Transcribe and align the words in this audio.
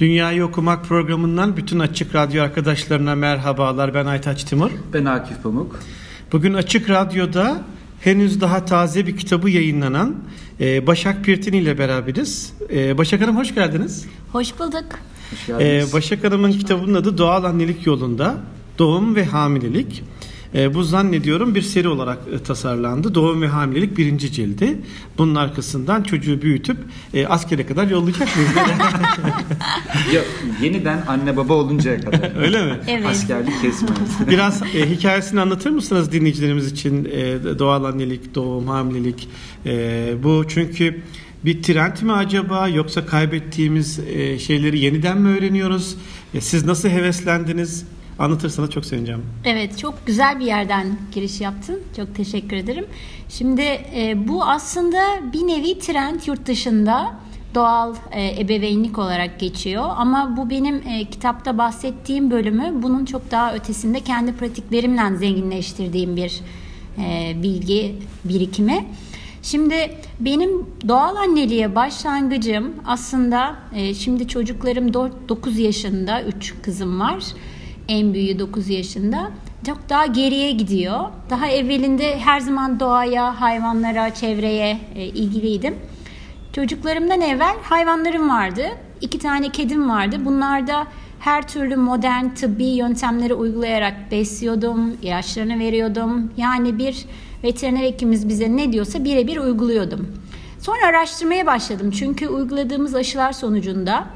Dünyayı 0.00 0.44
Okumak 0.44 0.84
programından 0.84 1.56
bütün 1.56 1.78
Açık 1.78 2.14
Radyo 2.14 2.42
arkadaşlarına 2.42 3.14
merhabalar. 3.14 3.94
Ben 3.94 4.06
Aytaç 4.06 4.44
Timur. 4.44 4.70
Ben 4.92 5.04
Akif 5.04 5.42
Pamuk. 5.42 5.80
Bugün 6.32 6.54
Açık 6.54 6.90
Radyo'da 6.90 7.62
henüz 8.00 8.40
daha 8.40 8.64
taze 8.64 9.06
bir 9.06 9.16
kitabı 9.16 9.50
yayınlanan 9.50 10.16
e, 10.60 10.86
Başak 10.86 11.24
Pirtin 11.24 11.52
ile 11.52 11.78
beraberiz. 11.78 12.52
E, 12.72 12.98
Başak 12.98 13.20
Hanım 13.20 13.36
hoş 13.36 13.54
geldiniz. 13.54 14.06
Hoş 14.32 14.58
bulduk. 14.58 14.84
Hoş 15.30 15.46
geldiniz. 15.46 15.90
E, 15.90 15.92
Başak 15.92 16.24
Hanım'ın 16.24 16.52
kitabının 16.52 16.94
adı 16.94 17.18
Doğal 17.18 17.44
Annelik 17.44 17.86
Yolunda. 17.86 18.36
Doğum 18.78 19.14
ve 19.14 19.24
Hamilelik. 19.24 20.04
E, 20.54 20.74
bu 20.74 20.82
zannediyorum 20.82 21.54
bir 21.54 21.62
seri 21.62 21.88
olarak 21.88 22.18
e, 22.34 22.38
tasarlandı. 22.38 23.14
Doğum 23.14 23.42
ve 23.42 23.48
hamilelik 23.48 23.98
birinci 23.98 24.32
cildi. 24.32 24.78
Bunun 25.18 25.34
arkasından 25.34 26.02
çocuğu 26.02 26.42
büyütüp 26.42 26.76
e, 27.14 27.26
askere 27.26 27.66
kadar 27.66 27.86
yollayacak 27.86 28.36
mıyız? 28.36 28.50
ya, 30.14 30.22
yeniden 30.62 31.04
anne 31.08 31.36
baba 31.36 31.54
oluncaya 31.54 32.00
kadar. 32.00 32.32
Öyle 32.42 32.64
mi? 32.64 32.78
Evet. 32.88 33.06
Askerlik 33.06 33.62
kesmez. 33.62 33.98
Biraz 34.28 34.62
e, 34.62 34.90
hikayesini 34.90 35.40
anlatır 35.40 35.70
mısınız 35.70 36.12
dinleyicilerimiz 36.12 36.72
için? 36.72 37.04
E, 37.04 37.58
doğal 37.58 37.84
annelik, 37.84 38.34
doğum, 38.34 38.66
hamilelik. 38.66 39.28
E, 39.66 40.14
bu 40.22 40.44
çünkü 40.48 41.02
bir 41.44 41.62
trend 41.62 42.02
mi 42.02 42.12
acaba 42.12 42.68
yoksa 42.68 43.06
kaybettiğimiz 43.06 43.98
e, 43.98 44.38
şeyleri 44.38 44.78
yeniden 44.78 45.20
mi 45.20 45.28
öğreniyoruz? 45.28 45.96
E, 46.34 46.40
siz 46.40 46.64
nasıl 46.64 46.88
heveslendiniz? 46.88 47.84
Anlatırsanız 48.20 48.70
çok 48.70 48.84
sevineceğim. 48.84 49.22
Evet 49.44 49.78
çok 49.78 50.06
güzel 50.06 50.40
bir 50.40 50.44
yerden 50.44 50.86
giriş 51.12 51.40
yaptın. 51.40 51.80
Çok 51.96 52.14
teşekkür 52.14 52.56
ederim. 52.56 52.86
Şimdi 53.28 53.62
e, 53.94 54.28
bu 54.28 54.44
aslında 54.44 55.02
bir 55.32 55.46
nevi 55.46 55.78
trend 55.78 56.20
yurt 56.26 56.46
dışında 56.46 57.14
doğal 57.54 57.94
e, 58.12 58.40
ebeveynlik 58.40 58.98
olarak 58.98 59.40
geçiyor. 59.40 59.84
Ama 59.96 60.36
bu 60.36 60.50
benim 60.50 60.74
e, 60.88 61.04
kitapta 61.04 61.58
bahsettiğim 61.58 62.30
bölümü 62.30 62.82
bunun 62.82 63.04
çok 63.04 63.30
daha 63.30 63.54
ötesinde 63.54 64.00
kendi 64.00 64.32
pratiklerimle 64.32 65.16
zenginleştirdiğim 65.16 66.16
bir 66.16 66.40
e, 66.98 67.36
bilgi 67.42 67.96
birikimi. 68.24 68.86
Şimdi 69.42 69.96
benim 70.20 70.50
doğal 70.88 71.16
anneliğe 71.16 71.74
başlangıcım 71.74 72.74
aslında 72.86 73.56
e, 73.74 73.94
şimdi 73.94 74.28
çocuklarım 74.28 74.94
9 74.94 75.58
yaşında 75.58 76.22
3 76.22 76.54
kızım 76.62 77.00
var. 77.00 77.24
En 77.88 78.14
büyüğü 78.14 78.38
9 78.38 78.68
yaşında. 78.68 79.30
Çok 79.66 79.88
daha 79.88 80.06
geriye 80.06 80.50
gidiyor. 80.50 81.00
Daha 81.30 81.46
evvelinde 81.46 82.18
her 82.18 82.40
zaman 82.40 82.80
doğaya, 82.80 83.40
hayvanlara, 83.40 84.14
çevreye 84.14 84.80
e, 84.94 85.04
ilgiliydim. 85.04 85.74
Çocuklarımdan 86.52 87.20
evvel 87.20 87.56
hayvanlarım 87.62 88.30
vardı. 88.30 88.62
İki 89.00 89.18
tane 89.18 89.48
kedim 89.48 89.90
vardı. 89.90 90.16
Bunlar 90.24 90.66
da 90.66 90.86
her 91.20 91.48
türlü 91.48 91.76
modern 91.76 92.28
tıbbi 92.28 92.64
yöntemleri 92.64 93.34
uygulayarak 93.34 93.94
besliyordum, 94.10 94.96
ilaçlarını 95.02 95.58
veriyordum. 95.58 96.32
Yani 96.36 96.78
bir 96.78 97.04
veteriner 97.44 97.80
hekimimiz 97.82 98.28
bize 98.28 98.56
ne 98.56 98.72
diyorsa 98.72 99.04
birebir 99.04 99.36
uyguluyordum. 99.36 100.08
Sonra 100.58 100.86
araştırmaya 100.86 101.46
başladım. 101.46 101.90
Çünkü 101.90 102.28
uyguladığımız 102.28 102.94
aşılar 102.94 103.32
sonucunda 103.32 104.06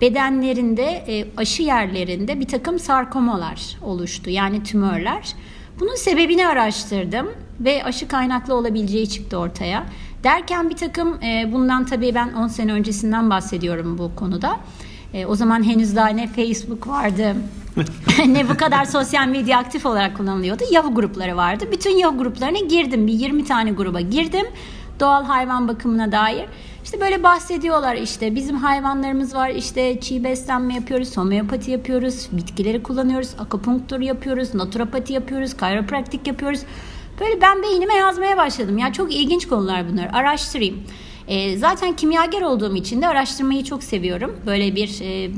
bedenlerinde, 0.00 1.04
e, 1.08 1.26
aşı 1.36 1.62
yerlerinde 1.62 2.40
bir 2.40 2.48
takım 2.48 2.78
sarkomalar 2.78 3.76
oluştu. 3.82 4.30
Yani 4.30 4.62
tümörler. 4.62 5.34
Bunun 5.80 5.94
sebebini 5.94 6.46
araştırdım 6.46 7.28
ve 7.60 7.84
aşı 7.84 8.08
kaynaklı 8.08 8.54
olabileceği 8.54 9.08
çıktı 9.08 9.38
ortaya. 9.38 9.86
Derken 10.24 10.70
bir 10.70 10.76
takım, 10.76 11.22
e, 11.22 11.52
bundan 11.52 11.86
tabii 11.86 12.14
ben 12.14 12.32
10 12.32 12.48
sene 12.48 12.72
öncesinden 12.72 13.30
bahsediyorum 13.30 13.98
bu 13.98 14.16
konuda. 14.16 14.60
E, 15.14 15.26
o 15.26 15.34
zaman 15.34 15.66
henüz 15.66 15.96
daha 15.96 16.08
ne 16.08 16.26
Facebook 16.26 16.88
vardı, 16.88 17.34
ne 18.26 18.48
bu 18.48 18.56
kadar 18.56 18.84
sosyal 18.84 19.28
medya 19.28 19.58
aktif 19.58 19.86
olarak 19.86 20.16
kullanılıyordu. 20.16 20.62
Yahoo 20.72 20.94
grupları 20.94 21.36
vardı. 21.36 21.64
Bütün 21.72 21.90
Yahoo 21.90 22.18
gruplarına 22.18 22.58
girdim. 22.58 23.06
Bir 23.06 23.12
20 23.12 23.44
tane 23.44 23.70
gruba 23.70 24.00
girdim. 24.00 24.46
Doğal 25.00 25.24
hayvan 25.24 25.68
bakımına 25.68 26.12
dair. 26.12 26.46
İşte 26.90 27.00
böyle 27.00 27.22
bahsediyorlar 27.22 27.94
işte 27.94 28.34
bizim 28.34 28.56
hayvanlarımız 28.56 29.34
var 29.34 29.48
işte 29.48 30.00
çiğ 30.00 30.24
beslenme 30.24 30.74
yapıyoruz, 30.74 31.16
homeopati 31.16 31.70
yapıyoruz, 31.70 32.28
bitkileri 32.32 32.82
kullanıyoruz, 32.82 33.30
akupunktur 33.38 34.00
yapıyoruz, 34.00 34.54
naturopati 34.54 35.12
yapıyoruz, 35.12 35.56
kayropraktik 35.56 36.26
yapıyoruz. 36.26 36.60
Böyle 37.20 37.40
ben 37.40 37.62
beynime 37.62 37.94
yazmaya 37.94 38.36
başladım. 38.36 38.78
Ya 38.78 38.92
çok 38.92 39.14
ilginç 39.14 39.48
konular 39.48 39.88
bunlar. 39.92 40.10
Araştırayım. 40.12 40.82
E, 41.28 41.56
zaten 41.56 41.96
kimyager 41.96 42.42
olduğum 42.42 42.76
için 42.76 43.02
de 43.02 43.08
araştırmayı 43.08 43.64
çok 43.64 43.82
seviyorum. 43.82 44.36
Böyle 44.46 44.76
bir 44.76 45.00
e, 45.00 45.30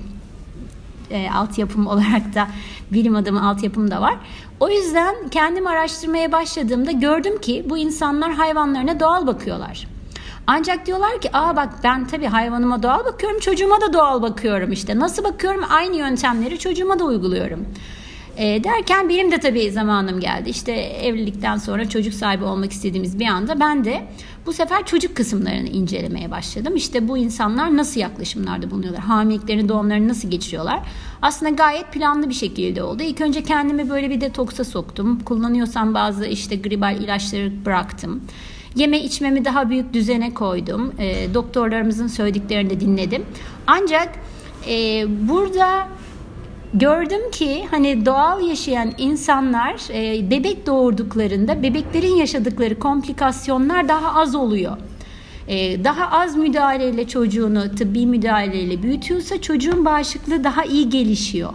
e, 1.11 1.31
altyapım 1.31 1.87
olarak 1.93 2.35
da 2.35 2.49
bilim 2.93 3.17
adamı 3.17 3.49
altyapım 3.49 3.91
da 3.91 4.01
var. 4.01 4.15
O 4.61 4.71
yüzden 4.71 5.15
kendim 5.31 5.67
araştırmaya 5.67 6.33
başladığımda 6.33 6.91
gördüm 6.93 7.41
ki 7.41 7.65
bu 7.71 7.79
insanlar 7.79 8.33
hayvanlarına 8.33 9.01
doğal 9.01 9.27
bakıyorlar. 9.27 9.92
Ancak 10.47 10.87
diyorlar 10.87 11.21
ki 11.21 11.31
aa 11.33 11.57
bak 11.57 11.69
ben 11.85 12.07
tabii 12.07 12.27
hayvanıma 12.27 12.83
doğal 12.83 13.05
bakıyorum 13.05 13.41
çocuğuma 13.41 13.81
da 13.81 13.93
doğal 13.93 14.23
bakıyorum 14.23 14.73
işte. 14.73 14.99
Nasıl 14.99 15.25
bakıyorum 15.25 15.65
aynı 15.71 15.97
yöntemleri 15.97 16.59
çocuğuma 16.59 16.99
da 16.99 17.05
uyguluyorum. 17.05 17.67
E, 18.37 18.65
derken 18.65 19.09
benim 19.09 19.33
de 19.33 19.41
tabii 19.41 19.71
zamanım 19.71 20.21
geldi. 20.21 20.51
İşte 20.51 20.73
evlilikten 20.73 21.57
sonra 21.57 21.89
çocuk 21.89 22.15
sahibi 22.15 22.45
olmak 22.45 22.73
istediğimiz 22.73 23.19
bir 23.19 23.27
anda 23.27 23.61
ben 23.61 23.85
de 23.85 24.03
bu 24.47 24.53
sefer 24.53 24.87
çocuk 24.87 25.17
kısımlarını 25.17 25.69
incelemeye 25.69 26.31
başladım. 26.31 26.77
İşte 26.77 27.09
bu 27.09 27.19
insanlar 27.19 27.77
nasıl 27.77 28.01
yaklaşımlarda 28.01 28.71
bulunuyorlar? 28.71 29.03
Hamileliklerini, 29.03 29.69
doğumlarını 29.69 30.09
nasıl 30.09 30.31
geçiriyorlar? 30.31 30.81
Aslında 31.23 31.51
gayet 31.51 31.93
planlı 31.93 32.29
bir 32.29 32.35
şekilde 32.35 32.83
oldu. 32.83 33.03
İlk 33.03 33.21
önce 33.21 33.43
kendimi 33.43 33.91
böyle 33.91 34.11
bir 34.11 34.21
detoksa 34.21 34.65
soktum. 34.65 35.21
Kullanıyorsam 35.21 35.95
bazı 35.95 36.27
işte 36.27 36.57
gribal 36.57 36.97
ilaçları 36.97 37.65
bıraktım. 37.65 38.23
Yeme 38.77 39.01
içmemi 39.01 39.45
daha 39.45 39.71
büyük 39.71 39.93
düzene 39.93 40.35
koydum. 40.35 40.95
E, 40.99 41.35
doktorlarımızın 41.35 42.07
söylediklerini 42.07 42.71
de 42.71 42.81
dinledim. 42.81 43.25
Ancak 43.67 44.09
e, 44.69 45.05
burada 45.29 45.89
gördüm 46.75 47.31
ki 47.31 47.67
hani 47.71 48.07
doğal 48.07 48.49
yaşayan 48.49 48.93
insanlar 48.99 49.75
e, 49.91 50.31
bebek 50.31 50.67
doğurduklarında 50.67 51.63
bebeklerin 51.63 52.17
yaşadıkları 52.17 52.79
komplikasyonlar 52.79 53.89
daha 53.89 54.21
az 54.21 54.35
oluyor. 54.35 54.77
E, 55.49 55.85
daha 55.85 56.21
az 56.21 56.37
müdahaleyle 56.37 57.09
çocuğunu 57.09 57.75
tıbbi 57.75 58.07
müdahaleyle 58.07 58.83
büyütüyorsa 58.83 59.41
çocuğun 59.41 59.85
bağışıklığı 59.85 60.45
daha 60.45 60.65
iyi 60.65 60.89
gelişiyor. 60.89 61.53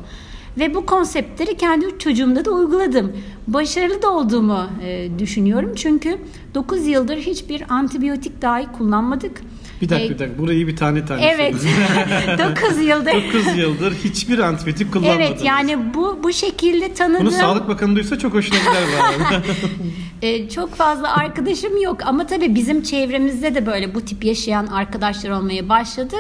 Ve 0.59 0.75
bu 0.75 0.85
konseptleri 0.85 1.57
kendi 1.57 2.00
çocuğumda 2.00 2.45
da 2.45 2.51
uyguladım. 2.51 3.12
Başarılı 3.47 4.01
da 4.01 4.12
olduğumu 4.12 4.68
e, 4.84 5.09
düşünüyorum. 5.19 5.72
Çünkü 5.75 6.18
9 6.56 6.88
yıldır 6.88 7.18
hiçbir 7.18 7.63
antibiyotik 7.69 8.41
dahi 8.41 8.67
kullanmadık. 8.78 9.41
Bir 9.81 9.90
dakika 9.90 10.13
bir 10.13 10.19
dakika 10.19 10.41
burayı 10.41 10.67
bir 10.67 10.75
tane 10.75 11.06
tane 11.06 11.25
Evet 11.25 11.56
9 12.59 12.78
yıldır 12.81 13.13
9 13.13 13.57
yıldır 13.57 13.94
hiçbir 13.94 14.40
antibiyotik 14.40 14.94
kullanmadınız. 14.94 15.29
Evet 15.29 15.44
yani 15.46 15.94
bu 15.94 16.19
bu 16.23 16.34
şekilde 16.34 16.94
tanıdığım 16.94 17.22
Bunu 17.22 17.31
Sağlık 17.31 17.67
Bakanı 17.67 17.96
duysa 17.96 18.19
çok 18.19 18.34
hoşuna 18.34 18.57
gider 18.59 18.84
ee, 20.22 20.50
Çok 20.56 20.75
fazla 20.75 21.16
arkadaşım 21.16 21.81
yok 21.81 21.97
ama 22.06 22.28
tabii 22.28 22.56
bizim 22.56 22.84
çevremizde 22.84 23.56
de 23.56 23.66
böyle 23.66 23.96
bu 23.96 24.01
tip 24.01 24.25
yaşayan 24.25 24.67
arkadaşlar 24.67 25.29
olmaya 25.29 25.69
başladı. 25.69 26.16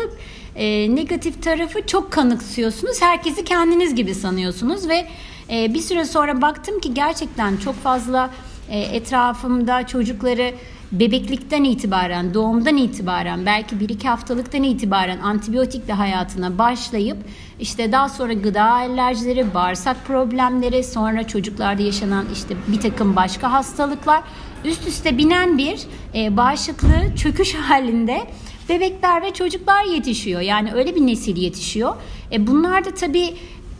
Ee, 0.57 0.95
negatif 0.95 1.43
tarafı 1.43 1.85
çok 1.87 2.11
kanıksıyorsunuz. 2.11 3.01
Herkesi 3.01 3.43
kendiniz 3.43 3.95
gibi 3.95 4.15
sanıyorsunuz 4.15 4.89
ve 4.89 5.07
e, 5.49 5.73
bir 5.73 5.79
süre 5.79 6.05
sonra 6.05 6.41
baktım 6.41 6.79
ki 6.79 6.93
gerçekten 6.93 7.57
çok 7.57 7.75
fazla 7.75 8.29
e, 8.69 8.79
etrafımda 8.79 9.87
çocukları 9.87 10.53
bebeklikten 10.91 11.63
itibaren, 11.63 12.33
doğumdan 12.33 12.77
itibaren, 12.77 13.45
belki 13.45 13.79
bir 13.79 13.89
iki 13.89 14.07
haftalıktan 14.07 14.63
itibaren 14.63 15.19
antibiyotikle 15.19 15.93
hayatına 15.93 16.57
başlayıp 16.57 17.17
işte 17.59 17.91
daha 17.91 18.09
sonra 18.09 18.33
gıda 18.33 18.63
alerjileri, 18.63 19.53
bağırsak 19.53 20.05
problemleri, 20.07 20.83
sonra 20.83 21.27
çocuklarda 21.27 21.81
yaşanan 21.81 22.25
işte 22.33 22.55
bir 22.67 22.79
takım 22.79 23.15
başka 23.15 23.51
hastalıklar 23.51 24.23
üst 24.65 24.87
üste 24.87 25.17
binen 25.17 25.57
bir 25.57 25.79
e, 26.15 26.37
bağışıklığı 26.37 27.15
çöküş 27.15 27.55
halinde 27.55 28.27
bebekler 28.69 29.21
ve 29.21 29.33
çocuklar 29.33 29.83
yetişiyor. 29.83 30.41
Yani 30.41 30.73
öyle 30.73 30.95
bir 30.95 31.07
nesil 31.07 31.37
yetişiyor. 31.37 31.95
E 32.31 32.47
bunlar 32.47 32.85
da 32.85 32.93
tabii 32.93 33.33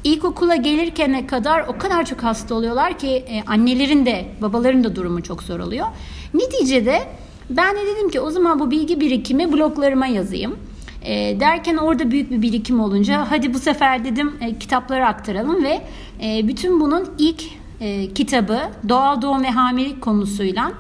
ilkokula 0.04 0.56
gelirkene 0.56 1.28
kadar 1.28 1.68
o 1.68 1.78
kadar 1.78 2.06
çok 2.06 2.24
hasta 2.24 2.56
oluyorlar 2.56 3.00
ki 3.00 3.08
e, 3.08 3.44
annelerin 3.48 4.06
de 4.06 4.26
babaların 4.42 4.84
da 4.84 4.96
durumu 4.96 5.24
çok 5.24 5.44
zor 5.44 5.60
oluyor. 5.60 5.88
Neticede 6.34 7.02
ben 7.50 7.76
de 7.76 7.80
dedim 7.86 8.10
ki 8.10 8.20
o 8.20 8.32
zaman 8.32 8.60
bu 8.60 8.72
bilgi 8.72 9.00
birikimi 9.00 9.54
bloklarıma 9.54 10.08
yazayım. 10.08 10.56
E, 11.02 11.40
derken 11.40 11.78
orada 11.78 12.12
büyük 12.12 12.32
bir 12.32 12.42
birikim 12.42 12.80
olunca 12.80 13.26
hadi 13.30 13.54
bu 13.54 13.60
sefer 13.60 14.06
dedim 14.06 14.34
e, 14.42 14.60
kitapları 14.60 15.06
aktaralım 15.06 15.64
ve 15.64 15.82
e, 16.24 16.48
bütün 16.48 16.80
bunun 16.80 17.10
ilk 17.18 17.44
e, 17.82 18.14
kitabı 18.14 18.60
doğal 18.90 19.22
doğum 19.22 19.44
ve 19.44 19.50
hamilelik 19.50 20.02
konusuyla 20.02 20.72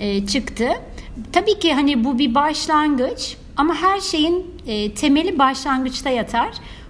e, 0.00 0.26
çıktı. 0.26 0.68
Tabii 1.32 1.58
ki 1.58 1.74
hani 1.74 2.04
bu 2.04 2.18
bir 2.18 2.34
başlangıç 2.34 3.36
ama 3.56 3.74
her 3.74 4.00
şeyin 4.00 4.46
e, 4.66 4.94
temeli 4.94 5.38
başlangıçta 5.38 6.10
yatar. 6.10 6.48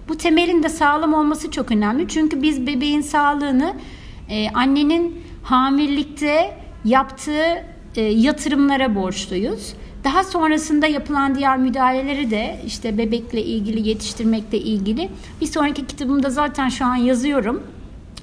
Bu 0.08 0.16
temelin 0.16 0.62
de 0.62 0.68
sağlam 0.68 1.14
olması 1.14 1.50
çok 1.50 1.70
önemli. 1.70 2.08
Çünkü 2.08 2.42
biz 2.42 2.66
bebeğin 2.66 3.00
sağlığını 3.00 3.74
e, 4.30 4.50
annenin 4.50 5.22
hamilelikte 5.42 6.58
yaptığı 6.84 7.64
e, 7.96 8.00
yatırımlara 8.02 8.94
borçluyuz. 8.94 9.74
Daha 10.04 10.24
sonrasında 10.24 10.86
yapılan 10.86 11.34
diğer 11.34 11.58
müdahaleleri 11.58 12.30
de 12.30 12.60
işte 12.66 12.98
bebekle 12.98 13.42
ilgili, 13.42 13.88
yetiştirmekle 13.88 14.58
ilgili 14.58 15.08
bir 15.40 15.46
sonraki 15.46 15.86
kitabımda 15.86 16.30
zaten 16.30 16.68
şu 16.68 16.84
an 16.84 16.96
yazıyorum. 16.96 17.62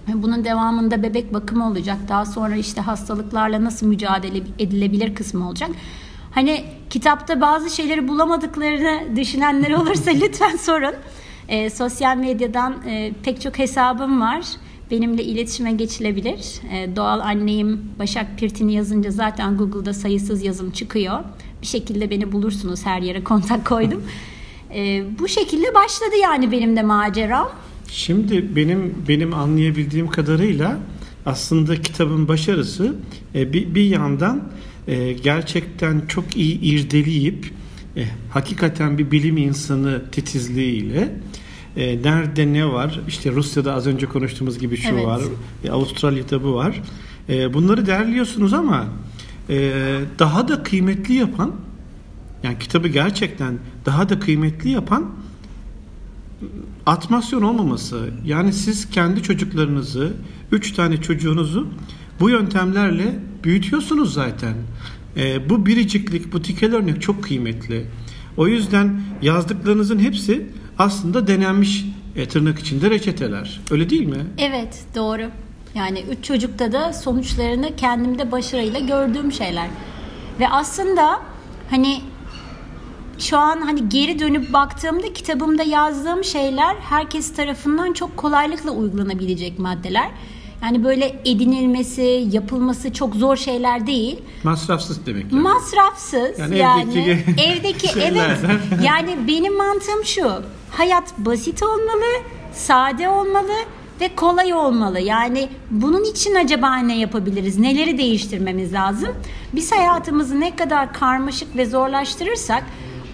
Bunun 0.08 0.46
devamında 0.46 1.04
bebek 1.04 1.34
bakımı 1.34 1.68
olacak. 1.68 1.98
Daha 2.08 2.26
sonra 2.26 2.56
işte 2.56 2.82
hastalıklarla 2.82 3.64
nasıl 3.64 3.88
mücadele 3.88 4.38
edilebilir 4.60 5.16
kısmı 5.16 5.48
olacak. 5.48 5.70
Hani 6.32 6.64
kitapta 6.90 7.42
bazı 7.42 7.70
şeyleri 7.76 8.08
bulamadıklarını 8.08 9.16
düşünenler 9.16 9.72
olursa 9.72 10.12
lütfen 10.22 10.56
sorun. 10.56 10.94
E, 11.48 11.70
sosyal 11.70 12.18
medyadan 12.18 12.88
e, 12.88 13.12
pek 13.24 13.42
çok 13.42 13.60
hesabım 13.60 14.22
var. 14.22 14.46
Benimle 14.92 15.24
iletişime 15.24 15.72
geçilebilir. 15.72 16.62
E, 16.72 16.96
doğal 16.96 17.20
anneyim 17.20 17.92
Başak 18.00 18.38
Pirtini 18.38 18.74
yazınca 18.74 19.12
zaten 19.12 19.58
Google'da 19.58 19.94
sayısız 19.94 20.44
yazım 20.44 20.72
çıkıyor. 20.72 21.20
Bir 21.62 21.68
şekilde 21.68 22.10
beni 22.10 22.32
bulursunuz 22.32 22.86
her 22.86 23.02
yere 23.02 23.24
kontak 23.24 23.68
koydum. 23.68 24.04
E, 24.76 25.04
bu 25.20 25.28
şekilde 25.28 25.76
başladı 25.76 26.16
yani 26.22 26.52
benim 26.52 26.76
de 26.76 26.82
maceram. 26.82 27.52
Şimdi 27.92 28.56
benim 28.56 28.94
benim 29.08 29.34
anlayabildiğim 29.34 30.08
kadarıyla 30.08 30.80
aslında 31.26 31.82
kitabın 31.82 32.28
başarısı 32.28 32.96
e, 33.36 33.54
bir, 33.54 33.76
bir 33.76 33.86
yandan 33.86 34.44
e, 34.88 35.14
gerçekten 35.14 36.02
çok 36.08 36.38
iyi 36.38 36.62
irdeleyip 36.62 37.52
e, 37.98 38.06
hakikaten 38.30 38.98
bir 38.98 39.12
bilim 39.12 39.38
insanı 39.38 40.02
titizliğiyle 40.12 41.16
e, 41.78 42.02
nerede 42.02 42.54
ne 42.54 42.66
var 42.66 43.00
işte 43.08 43.32
Rusya'da 43.32 43.74
az 43.74 43.88
önce 43.88 44.06
konuştuğumuz 44.06 44.60
gibi 44.60 44.78
şu 44.78 44.94
evet. 44.94 45.06
var 45.06 45.22
e, 45.64 45.72
Avustralya'da 45.72 46.44
bu 46.44 46.54
var 46.54 46.82
e, 47.30 47.54
bunları 47.54 47.86
derliyorsunuz 47.86 48.54
ama 48.54 48.88
e, 49.50 49.72
daha 50.20 50.48
da 50.48 50.64
kıymetli 50.64 51.14
yapan 51.14 51.56
yani 52.44 52.60
kitabı 52.60 52.88
gerçekten 52.88 53.58
daha 53.86 54.10
da 54.10 54.20
kıymetli 54.20 54.70
yapan 54.70 55.12
atmasyon 56.86 57.42
olmaması. 57.42 58.10
Yani 58.26 58.54
siz 58.54 58.90
kendi 58.90 59.24
çocuklarınızı, 59.24 60.14
üç 60.52 60.72
tane 60.72 61.02
çocuğunuzu 61.02 61.68
bu 62.20 62.30
yöntemlerle 62.30 63.20
büyütüyorsunuz 63.44 64.14
zaten. 64.14 64.54
E, 65.18 65.50
bu 65.50 65.66
biriciklik, 65.66 66.34
bu 66.34 66.42
tikel 66.42 66.76
örnek 66.76 67.02
çok 67.02 67.24
kıymetli. 67.24 67.86
O 68.38 68.48
yüzden 68.48 69.02
yazdıklarınızın 69.22 70.00
hepsi 70.00 70.46
aslında 70.78 71.28
denenmiş 71.28 71.86
e, 72.16 72.28
tırnak 72.28 72.60
içinde 72.60 72.90
reçeteler. 72.90 73.62
Öyle 73.72 73.90
değil 73.90 74.06
mi? 74.06 74.26
Evet, 74.38 74.84
doğru. 74.96 75.30
Yani 75.76 76.04
üç 76.12 76.26
çocukta 76.26 76.72
da 76.72 76.94
sonuçlarını 76.94 77.76
kendimde 77.76 78.32
başarıyla 78.32 78.80
gördüğüm 78.80 79.32
şeyler. 79.32 79.68
Ve 80.40 80.50
aslında 80.50 81.20
hani 81.70 82.02
şu 83.22 83.38
an 83.38 83.62
hani 83.62 83.90
geri 83.90 84.20
dönüp 84.20 84.54
baktığımda 84.54 85.14
kitabımda 85.14 85.64
yazdığım 85.64 86.24
şeyler 86.24 86.76
herkes 86.76 87.34
tarafından 87.34 87.94
çok 87.94 88.18
kolaylıkla 88.18 88.72
uygulanabilecek 88.72 89.60
maddeler. 89.60 90.10
Yani 90.64 90.84
böyle 90.84 91.22
edinilmesi, 91.26 92.28
yapılması 92.32 92.94
çok 92.94 93.16
zor 93.16 93.36
şeyler 93.36 93.88
değil. 93.88 94.20
Masrafsız 94.44 95.06
demek 95.06 95.32
yani. 95.32 95.42
Masrafsız 95.42 96.40
yani, 96.40 96.58
yani 96.58 97.00
evdeki, 97.00 97.42
evdeki 97.42 97.88
evet. 98.00 98.38
Yani 98.84 99.18
benim 99.28 99.58
mantığım 99.58 100.06
şu. 100.06 100.32
Hayat 100.72 101.18
basit 101.18 101.64
olmalı, 101.64 102.24
sade 102.54 103.10
olmalı 103.10 103.54
ve 104.02 104.16
kolay 104.16 104.54
olmalı. 104.54 105.00
Yani 105.00 105.50
bunun 105.72 106.04
için 106.04 106.36
acaba 106.36 106.76
ne 106.76 107.00
yapabiliriz? 107.00 107.60
Neleri 107.60 107.98
değiştirmemiz 107.98 108.74
lazım? 108.74 109.10
Biz 109.54 109.72
hayatımızı 109.72 110.40
ne 110.40 110.56
kadar 110.56 110.94
karmaşık 110.94 111.56
ve 111.56 111.66
zorlaştırırsak 111.66 112.64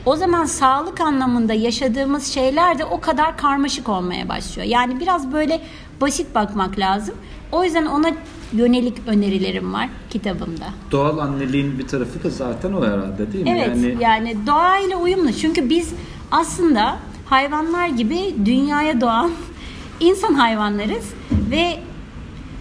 o 0.07 0.15
zaman 0.15 0.45
sağlık 0.45 1.01
anlamında 1.01 1.54
yaşadığımız 1.54 2.27
şeyler 2.27 2.80
de 2.80 2.86
o 2.86 3.00
kadar 3.00 3.38
karmaşık 3.38 3.89
olmaya 3.89 4.30
başlıyor. 4.30 4.68
Yani 4.68 5.00
biraz 5.00 5.33
böyle 5.33 5.62
basit 6.01 6.36
bakmak 6.36 6.80
lazım. 6.80 7.15
O 7.51 7.63
yüzden 7.63 7.86
ona 7.86 8.12
yönelik 8.54 8.98
önerilerim 9.07 9.74
var 9.74 9.89
kitabımda. 10.09 10.65
Doğal 10.92 11.18
anneliğin 11.18 11.80
bir 11.80 11.88
tarafı 11.88 12.24
da 12.24 12.30
zaten 12.30 12.74
o 12.74 12.86
herhalde 12.86 13.33
değil 13.33 13.44
mi? 13.44 13.63
Evet 13.65 13.77
yani, 13.77 14.04
yani 14.04 14.38
doğayla 14.48 14.98
uyumlu. 14.98 15.33
Çünkü 15.33 15.69
biz 15.69 15.94
aslında 16.31 16.98
hayvanlar 17.25 17.88
gibi 17.88 18.36
dünyaya 18.45 19.01
doğan 19.01 19.31
insan 20.00 20.33
hayvanlarız 20.33 21.13
ve 21.51 21.80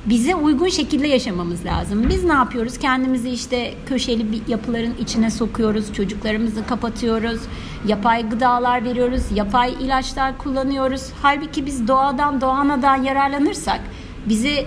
bize 0.07 0.35
uygun 0.35 0.69
şekilde 0.69 1.09
yaşamamız 1.09 1.65
lazım. 1.65 2.09
Biz 2.09 2.25
ne 2.25 2.33
yapıyoruz? 2.33 2.79
Kendimizi 2.79 3.31
işte 3.31 3.75
köşeli 3.87 4.33
bir 4.33 4.49
yapıların 4.49 4.95
içine 5.01 5.31
sokuyoruz. 5.31 5.93
Çocuklarımızı 5.93 6.67
kapatıyoruz. 6.67 7.41
Yapay 7.87 8.29
gıdalar 8.29 8.85
veriyoruz. 8.85 9.23
Yapay 9.35 9.73
ilaçlar 9.81 10.39
kullanıyoruz. 10.39 11.03
Halbuki 11.23 11.67
biz 11.67 11.89
doğadan 11.89 12.41
doğanadan 12.41 13.03
yararlanırsak, 13.03 13.81
bizi 14.29 14.67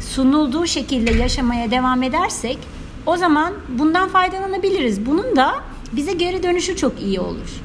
sunulduğu 0.00 0.66
şekilde 0.66 1.12
yaşamaya 1.12 1.70
devam 1.70 2.02
edersek 2.02 2.58
o 3.06 3.16
zaman 3.16 3.52
bundan 3.68 4.08
faydalanabiliriz. 4.08 5.06
Bunun 5.06 5.36
da 5.36 5.54
bize 5.92 6.12
geri 6.12 6.42
dönüşü 6.42 6.76
çok 6.76 7.02
iyi 7.02 7.20
olur. 7.20 7.60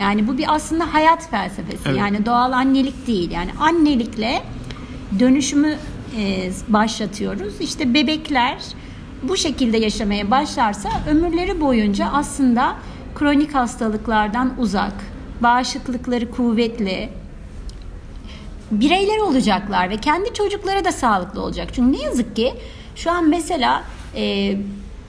Yani 0.00 0.28
bu 0.28 0.38
bir 0.38 0.54
aslında 0.54 0.94
hayat 0.94 1.30
felsefesi. 1.30 1.82
Evet. 1.86 1.98
Yani 1.98 2.26
doğal 2.26 2.52
annelik 2.52 3.06
değil. 3.06 3.30
Yani 3.30 3.50
annelikle 3.60 4.42
dönüşümü 5.18 5.76
e, 6.18 6.50
başlatıyoruz. 6.68 7.60
İşte 7.60 7.94
bebekler 7.94 8.58
bu 9.22 9.36
şekilde 9.36 9.78
yaşamaya 9.78 10.30
başlarsa 10.30 10.88
ömürleri 11.10 11.60
boyunca 11.60 12.06
aslında 12.12 12.76
kronik 13.14 13.54
hastalıklardan 13.54 14.54
uzak, 14.58 14.94
bağışıklıkları 15.40 16.30
kuvvetli 16.30 17.08
bireyler 18.70 19.18
olacaklar 19.18 19.90
ve 19.90 19.96
kendi 19.96 20.34
çocukları 20.34 20.84
da 20.84 20.92
sağlıklı 20.92 21.42
olacak. 21.42 21.68
Çünkü 21.72 21.98
ne 21.98 22.02
yazık 22.02 22.36
ki 22.36 22.54
şu 22.96 23.10
an 23.10 23.28
mesela 23.28 23.84
e, 24.16 24.56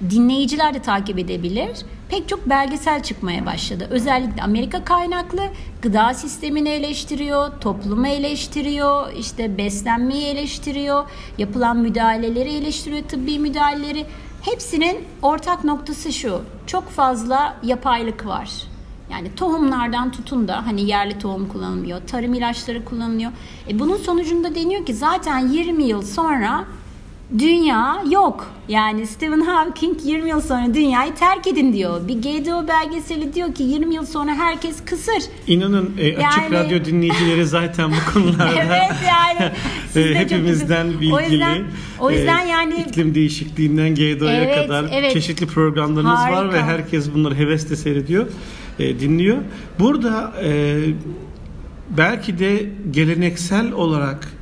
dinleyiciler 0.09 0.73
de 0.73 0.79
takip 0.79 1.19
edebilir 1.19 1.71
pek 2.13 2.29
çok 2.29 2.49
belgesel 2.49 3.03
çıkmaya 3.03 3.45
başladı. 3.45 3.87
Özellikle 3.91 4.41
Amerika 4.41 4.83
kaynaklı 4.83 5.41
gıda 5.81 6.13
sistemini 6.13 6.69
eleştiriyor, 6.69 7.51
toplumu 7.61 8.07
eleştiriyor, 8.07 9.13
işte 9.13 9.57
beslenmeyi 9.57 10.25
eleştiriyor, 10.25 11.03
yapılan 11.37 11.77
müdahaleleri 11.77 12.49
eleştiriyor, 12.49 13.03
tıbbi 13.03 13.39
müdahaleleri. 13.39 14.05
Hepsinin 14.41 14.97
ortak 15.21 15.63
noktası 15.63 16.13
şu. 16.13 16.41
Çok 16.67 16.89
fazla 16.89 17.55
yapaylık 17.63 18.25
var. 18.25 18.49
Yani 19.11 19.35
tohumlardan 19.35 20.11
tutun 20.11 20.47
da 20.47 20.65
hani 20.65 20.81
yerli 20.81 21.19
tohum 21.19 21.47
kullanılmıyor, 21.47 22.01
tarım 22.07 22.33
ilaçları 22.33 22.85
kullanılıyor. 22.85 23.31
E 23.69 23.79
bunun 23.79 23.97
sonucunda 23.97 24.55
deniyor 24.55 24.85
ki 24.85 24.93
zaten 24.93 25.47
20 25.47 25.83
yıl 25.83 26.01
sonra 26.01 26.65
dünya 27.39 28.03
yok. 28.11 28.53
Yani 28.67 29.07
Stephen 29.07 29.39
Hawking 29.39 29.97
20 30.03 30.29
yıl 30.29 30.41
sonra 30.41 30.73
dünyayı 30.73 31.15
terk 31.15 31.47
edin 31.47 31.73
diyor. 31.73 32.07
Bir 32.07 32.13
GDO 32.13 32.67
belgeseli 32.67 33.33
diyor 33.33 33.55
ki 33.55 33.63
20 33.63 33.95
yıl 33.95 34.05
sonra 34.05 34.31
herkes 34.31 34.85
kısır. 34.85 35.23
İnanın 35.47 35.93
e, 35.99 36.17
açık 36.17 36.41
yani... 36.41 36.55
radyo 36.55 36.85
dinleyicileri 36.85 37.45
zaten 37.45 37.91
bu 37.91 38.13
konularda 38.13 38.53
evet 38.65 38.93
yani 39.07 39.51
e, 40.09 40.15
hepimizden 40.15 40.91
çok... 40.91 41.01
bilgili. 41.01 41.13
O 41.13 41.21
yüzden, 41.21 41.63
o 41.99 42.11
yüzden 42.11 42.45
e, 42.45 42.49
yani 42.49 42.85
iklim 42.89 43.15
değişikliğinden 43.15 43.95
GDO'ya 43.95 44.43
evet, 44.43 44.55
kadar 44.55 44.85
evet. 44.91 45.13
çeşitli 45.13 45.47
programlarınız 45.47 46.19
Harika. 46.19 46.37
var 46.37 46.53
ve 46.53 46.63
herkes 46.63 47.13
bunları 47.13 47.35
hevesle 47.35 47.75
seyrediyor, 47.75 48.27
e, 48.79 48.99
dinliyor. 48.99 49.37
Burada 49.79 50.33
e, 50.43 50.79
belki 51.89 52.39
de 52.39 52.69
geleneksel 52.91 53.71
olarak 53.71 54.33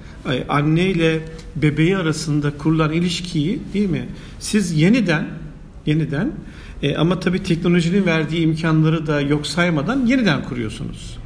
anne 0.49 0.83
ile 0.83 1.19
bebeği 1.55 1.97
arasında 1.97 2.57
kurulan 2.57 2.91
ilişkiyi 2.91 3.59
değil 3.73 3.89
mi? 3.89 4.05
Siz 4.39 4.81
yeniden 4.81 5.25
yeniden 5.85 6.31
e, 6.83 6.95
ama 6.95 7.19
tabii 7.19 7.43
teknolojinin 7.43 8.05
verdiği 8.05 8.41
imkanları 8.41 9.07
da 9.07 9.21
yok 9.21 9.47
saymadan 9.47 10.05
yeniden 10.05 10.43
kuruyorsunuz. 10.43 11.17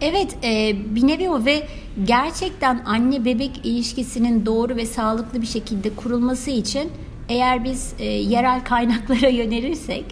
Evet 0.00 0.36
e, 0.44 0.76
bir 0.94 1.06
nevi 1.06 1.30
o 1.30 1.44
ve 1.44 1.66
gerçekten 2.04 2.82
anne 2.86 3.24
bebek 3.24 3.60
ilişkisinin 3.64 4.46
doğru 4.46 4.76
ve 4.76 4.86
sağlıklı 4.86 5.42
bir 5.42 5.46
şekilde 5.46 5.90
kurulması 5.90 6.50
için 6.50 6.92
eğer 7.28 7.64
biz 7.64 7.94
e, 7.98 8.04
yerel 8.04 8.64
kaynaklara 8.64 9.28
yönelirsek 9.42 10.04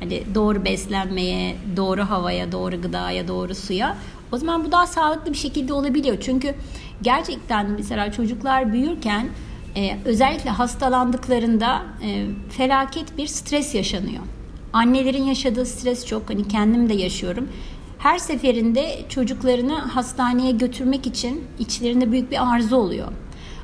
hani 0.00 0.22
doğru 0.34 0.64
beslenmeye, 0.64 1.56
doğru 1.76 2.02
havaya, 2.02 2.52
doğru 2.52 2.82
gıdaya, 2.82 3.28
doğru 3.28 3.54
suya 3.54 3.96
o 4.32 4.36
zaman 4.36 4.64
bu 4.64 4.72
daha 4.72 4.86
sağlıklı 4.86 5.32
bir 5.32 5.38
şekilde 5.38 5.72
olabiliyor. 5.72 6.16
Çünkü 6.20 6.54
gerçekten 7.02 7.70
mesela 7.70 8.12
çocuklar 8.12 8.72
büyürken 8.72 9.28
e, 9.76 9.96
özellikle 10.04 10.50
hastalandıklarında 10.50 11.82
e, 12.04 12.26
felaket 12.50 13.18
bir 13.18 13.26
stres 13.26 13.74
yaşanıyor. 13.74 14.22
Annelerin 14.72 15.24
yaşadığı 15.24 15.66
stres 15.66 16.06
çok. 16.06 16.30
Hani 16.30 16.48
kendim 16.48 16.88
de 16.88 16.94
yaşıyorum. 16.94 17.48
her 17.98 18.18
seferinde 18.18 18.98
çocuklarını 19.08 19.78
hastaneye 19.78 20.52
götürmek 20.52 21.06
için 21.06 21.44
içlerinde 21.58 22.12
büyük 22.12 22.30
bir 22.30 22.54
arzu 22.54 22.76
oluyor. 22.76 23.08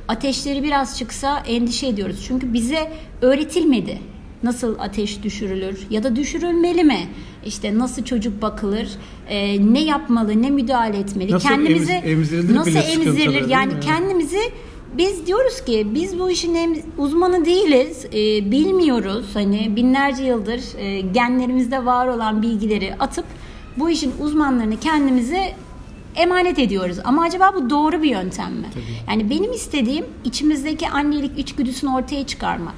Ateşleri 0.09 0.63
biraz 0.63 0.99
çıksa 0.99 1.39
endişe 1.47 1.87
ediyoruz. 1.87 2.25
Çünkü 2.29 2.53
bize 2.53 2.93
öğretilmedi 3.23 3.99
nasıl 4.43 4.79
ateş 4.79 5.23
düşürülür 5.23 5.79
ya 5.91 6.03
da 6.03 6.17
düşürülmeli 6.17 6.85
mi? 6.85 7.09
İşte 7.47 7.79
nasıl 7.79 8.05
çocuk 8.05 8.43
bakılır, 8.43 8.89
e, 9.29 9.73
ne 9.73 9.85
yapmalı, 9.85 10.43
ne 10.43 10.51
müdahale 10.51 10.99
etmeli, 10.99 11.33
nasıl 11.33 11.49
kendimizi 11.49 11.93
emz, 11.93 12.51
nasıl 12.51 12.77
emzirilir? 12.77 13.49
Yani 13.49 13.73
kendimizi 13.81 14.41
biz 14.99 15.27
diyoruz 15.27 15.65
ki 15.65 15.87
biz 15.95 16.19
bu 16.19 16.31
işin 16.31 16.55
em, 16.55 16.75
uzmanı 16.99 17.45
değiliz, 17.45 18.05
e, 18.05 18.51
bilmiyoruz. 18.51 19.27
Hani 19.35 19.77
binlerce 19.77 20.25
yıldır 20.25 20.79
e, 20.79 21.01
genlerimizde 21.01 21.85
var 21.85 22.07
olan 22.07 22.43
bilgileri 22.43 22.95
atıp 22.99 23.25
bu 23.77 23.91
işin 23.91 24.13
uzmanlarını 24.21 24.81
kendimize 24.81 25.53
emanet 26.17 26.59
ediyoruz. 26.59 26.97
Ama 27.05 27.23
acaba 27.23 27.53
bu 27.55 27.71
doğru 27.71 28.03
bir 28.03 28.11
yöntem 28.11 28.53
mi? 28.53 28.67
Tabii. 28.75 28.85
Yani 29.09 29.31
benim 29.31 29.53
istediğim 29.53 30.05
içimizdeki 30.25 30.89
annelik 30.89 31.39
içgüdüsünü 31.39 31.91
ortaya 31.91 32.27
çıkarmak. 32.27 32.75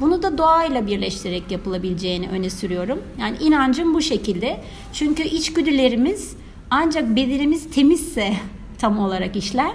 Bunu 0.00 0.22
da 0.22 0.38
doğayla 0.38 0.86
birleştirerek 0.86 1.50
yapılabileceğini 1.50 2.28
öne 2.28 2.50
sürüyorum. 2.50 3.02
Yani 3.20 3.36
inancım 3.40 3.94
bu 3.94 4.02
şekilde. 4.02 4.60
Çünkü 4.92 5.22
içgüdülerimiz 5.22 6.36
ancak 6.70 7.16
bedenimiz 7.16 7.70
temizse 7.70 8.32
tam 8.78 8.98
olarak 8.98 9.36
işler. 9.36 9.72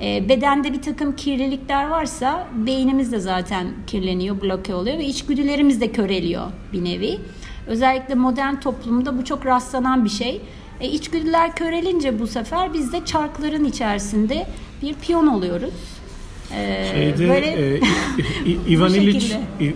E, 0.00 0.28
bedende 0.28 0.72
bir 0.72 0.82
takım 0.82 1.16
kirlilikler 1.16 1.88
varsa 1.88 2.46
beynimiz 2.66 3.12
de 3.12 3.18
zaten 3.18 3.66
kirleniyor, 3.86 4.42
bloke 4.42 4.74
oluyor 4.74 4.98
ve 4.98 5.04
içgüdülerimiz 5.04 5.80
de 5.80 5.92
köreliyor 5.92 6.46
bir 6.72 6.84
nevi. 6.84 7.18
Özellikle 7.66 8.14
modern 8.14 8.54
toplumda 8.54 9.18
bu 9.18 9.24
çok 9.24 9.46
rastlanan 9.46 10.04
bir 10.04 10.10
şey. 10.10 10.40
E, 10.80 10.88
içgüdüler 10.88 11.56
körelince 11.56 12.18
bu 12.18 12.26
sefer 12.26 12.74
biz 12.74 12.92
de 12.92 13.04
çarkların 13.04 13.64
içerisinde 13.64 14.46
bir 14.82 14.94
piyon 14.94 15.26
oluyoruz. 15.26 15.74
Ee, 16.52 16.90
Şeyde, 16.94 17.28
böyle 17.28 17.46
e, 17.46 17.80
Ivan 18.68 18.94
İliç 18.94 19.32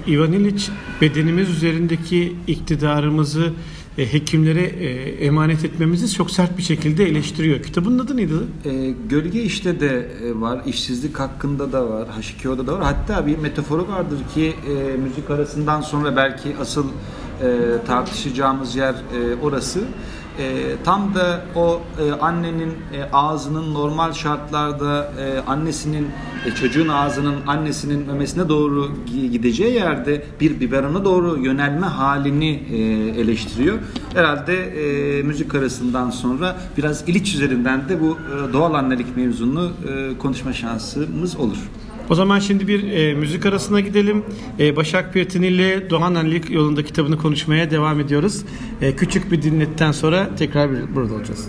Ivan 0.09 0.33
İliç 0.33 0.69
bedenimiz 1.01 1.51
üzerindeki 1.51 2.37
iktidarımızı 2.47 3.53
e, 3.99 4.13
hekimlere 4.13 4.63
e, 4.63 4.87
emanet 5.27 5.65
etmemizi 5.65 6.13
çok 6.13 6.31
sert 6.31 6.59
bir 6.59 6.63
şekilde 6.63 7.05
eleştiriyor. 7.05 7.63
Kitabın 7.63 7.99
adı 7.99 8.17
neydi? 8.17 8.33
E, 8.65 8.95
gölge 9.09 9.43
işte 9.43 9.81
de 9.81 10.09
e, 10.25 10.41
var, 10.41 10.61
işsizlik 10.67 11.21
hakkında 11.21 11.73
da 11.73 11.91
var, 11.91 12.09
H2O'da 12.09 12.67
da 12.67 12.73
var. 12.73 12.83
Hatta 12.83 13.27
bir 13.27 13.39
metaforu 13.39 13.89
vardır 13.89 14.19
ki 14.35 14.55
e, 14.69 14.97
müzik 14.97 15.31
arasından 15.31 15.81
sonra 15.81 16.17
belki 16.17 16.57
asıl 16.61 16.87
e, 17.43 17.49
tartışacağımız 17.87 18.77
yer 18.77 18.95
e, 18.95 19.35
orası. 19.43 19.81
E, 20.39 20.77
tam 20.85 21.15
da 21.15 21.45
o 21.57 21.81
e, 22.01 22.13
annenin 22.13 22.71
e, 22.71 23.05
ağzının 23.13 23.75
normal 23.75 24.13
şartlarda 24.13 25.13
e, 25.21 25.51
annesinin 25.51 26.09
e, 26.47 26.51
çocuğun 26.55 26.89
ağzının 26.89 27.37
annesinin 27.47 28.07
memesine 28.07 28.49
doğru 28.49 28.91
gideceği 29.33 29.75
yerde 29.75 30.25
bir 30.41 30.61
biberona 30.61 31.05
doğru 31.05 31.39
yönelme 31.39 31.87
halini 31.87 32.63
e, 32.71 32.77
eleştiriyor. 33.21 33.79
Herhalde 34.15 34.55
e, 34.57 35.23
müzik 35.23 35.55
arasından 35.55 36.11
sonra 36.11 36.57
biraz 36.77 37.09
iliç 37.09 37.35
üzerinden 37.35 37.89
de 37.89 38.01
bu 38.01 38.11
e, 38.11 38.53
doğal 38.53 38.75
annelik 38.75 39.17
mevzunu 39.17 39.71
e, 39.89 40.19
konuşma 40.19 40.53
şansımız 40.53 41.37
olur. 41.37 41.59
O 42.11 42.15
zaman 42.15 42.39
şimdi 42.39 42.69
bir 42.69 42.93
e, 42.93 43.15
müzik 43.15 43.47
arasına 43.47 43.81
gidelim. 43.81 44.25
E, 44.59 44.77
Başak 44.77 45.13
Pirtin 45.13 45.43
ile 45.43 45.91
Doğan 45.91 46.15
Annelik 46.15 46.51
yolunda 46.51 46.83
kitabını 46.83 47.19
konuşmaya 47.19 47.71
devam 47.71 48.01
ediyoruz. 48.01 48.45
E, 48.83 48.97
küçük 48.97 49.33
bir 49.33 49.43
dinletten 49.43 49.93
sonra 49.93 50.31
tekrar 50.39 50.71
bir, 50.71 50.95
burada 50.95 51.15
olacağız. 51.15 51.49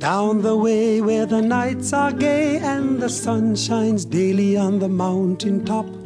Down 0.00 0.42
the 0.42 0.56
way 0.56 1.00
where 1.00 1.26
the 1.26 1.40
nights 1.40 1.94
are 1.94 2.12
gay 2.12 2.56
and 2.58 3.00
the 3.00 3.08
sun 3.08 3.54
shines 3.54 4.12
daily 4.12 4.58
on 4.58 4.78
the 4.78 4.88
mountain 4.88 5.64
top. 5.64 5.97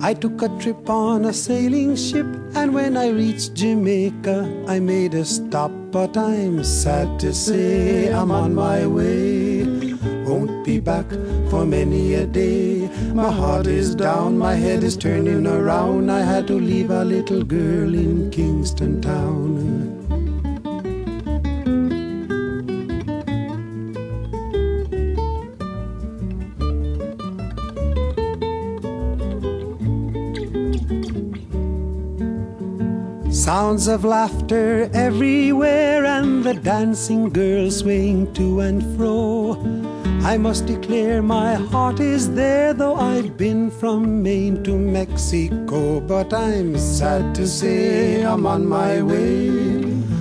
I 0.00 0.14
took 0.14 0.42
a 0.42 0.48
trip 0.60 0.88
on 0.88 1.24
a 1.24 1.32
sailing 1.32 1.96
ship, 1.96 2.26
and 2.54 2.72
when 2.72 2.96
I 2.96 3.08
reached 3.08 3.54
Jamaica, 3.54 4.64
I 4.68 4.78
made 4.78 5.14
a 5.14 5.24
stop. 5.24 5.72
But 5.90 6.16
I'm 6.16 6.62
sad 6.62 7.18
to 7.20 7.32
say 7.32 8.12
I'm 8.12 8.30
on 8.30 8.54
my 8.54 8.86
way. 8.86 9.64
Won't 10.24 10.64
be 10.64 10.78
back 10.78 11.10
for 11.50 11.64
many 11.64 12.14
a 12.14 12.26
day. 12.26 12.88
My 13.12 13.32
heart 13.32 13.66
is 13.66 13.94
down, 13.94 14.38
my 14.38 14.54
head 14.54 14.84
is 14.84 14.96
turning 14.96 15.46
around. 15.46 16.10
I 16.10 16.20
had 16.20 16.46
to 16.48 16.54
leave 16.54 16.90
a 16.90 17.04
little 17.04 17.42
girl 17.42 17.92
in 17.94 18.30
Kingston 18.30 19.00
Town. 19.00 19.87
Sounds 33.48 33.88
of 33.88 34.04
laughter 34.04 34.90
everywhere, 34.92 36.04
and 36.04 36.44
the 36.44 36.52
dancing 36.52 37.30
girls 37.30 37.78
swing 37.78 38.30
to 38.34 38.60
and 38.60 38.84
fro. 38.94 39.56
I 40.22 40.36
must 40.36 40.66
declare 40.66 41.22
my 41.22 41.54
heart 41.54 41.98
is 41.98 42.34
there, 42.34 42.74
though 42.74 42.96
I've 42.96 43.38
been 43.38 43.70
from 43.70 44.22
Maine 44.22 44.62
to 44.64 44.76
Mexico. 44.76 45.98
But 45.98 46.34
I'm 46.34 46.76
sad 46.76 47.34
to 47.36 47.48
say 47.48 48.22
I'm 48.22 48.44
on 48.44 48.66
my 48.66 49.00
way. 49.00 49.48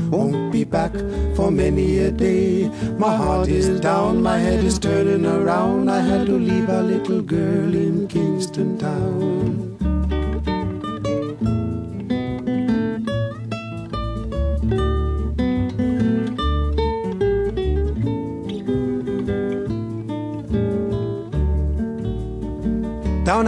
Won't 0.09 0.53
be 0.53 0.63
back 0.63 0.93
for 1.35 1.51
many 1.51 1.99
a 1.99 2.11
day. 2.11 2.69
My 2.97 3.13
heart 3.13 3.49
is 3.49 3.81
down, 3.81 4.23
my 4.23 4.37
head 4.37 4.63
is 4.63 4.79
turning 4.79 5.25
around. 5.25 5.91
I 5.91 5.99
had 5.99 6.27
to 6.27 6.37
leave 6.37 6.69
a 6.69 6.81
little 6.81 7.21
girl 7.21 7.75
in 7.75 8.07
Kingston 8.07 8.77
Town. 8.77 9.26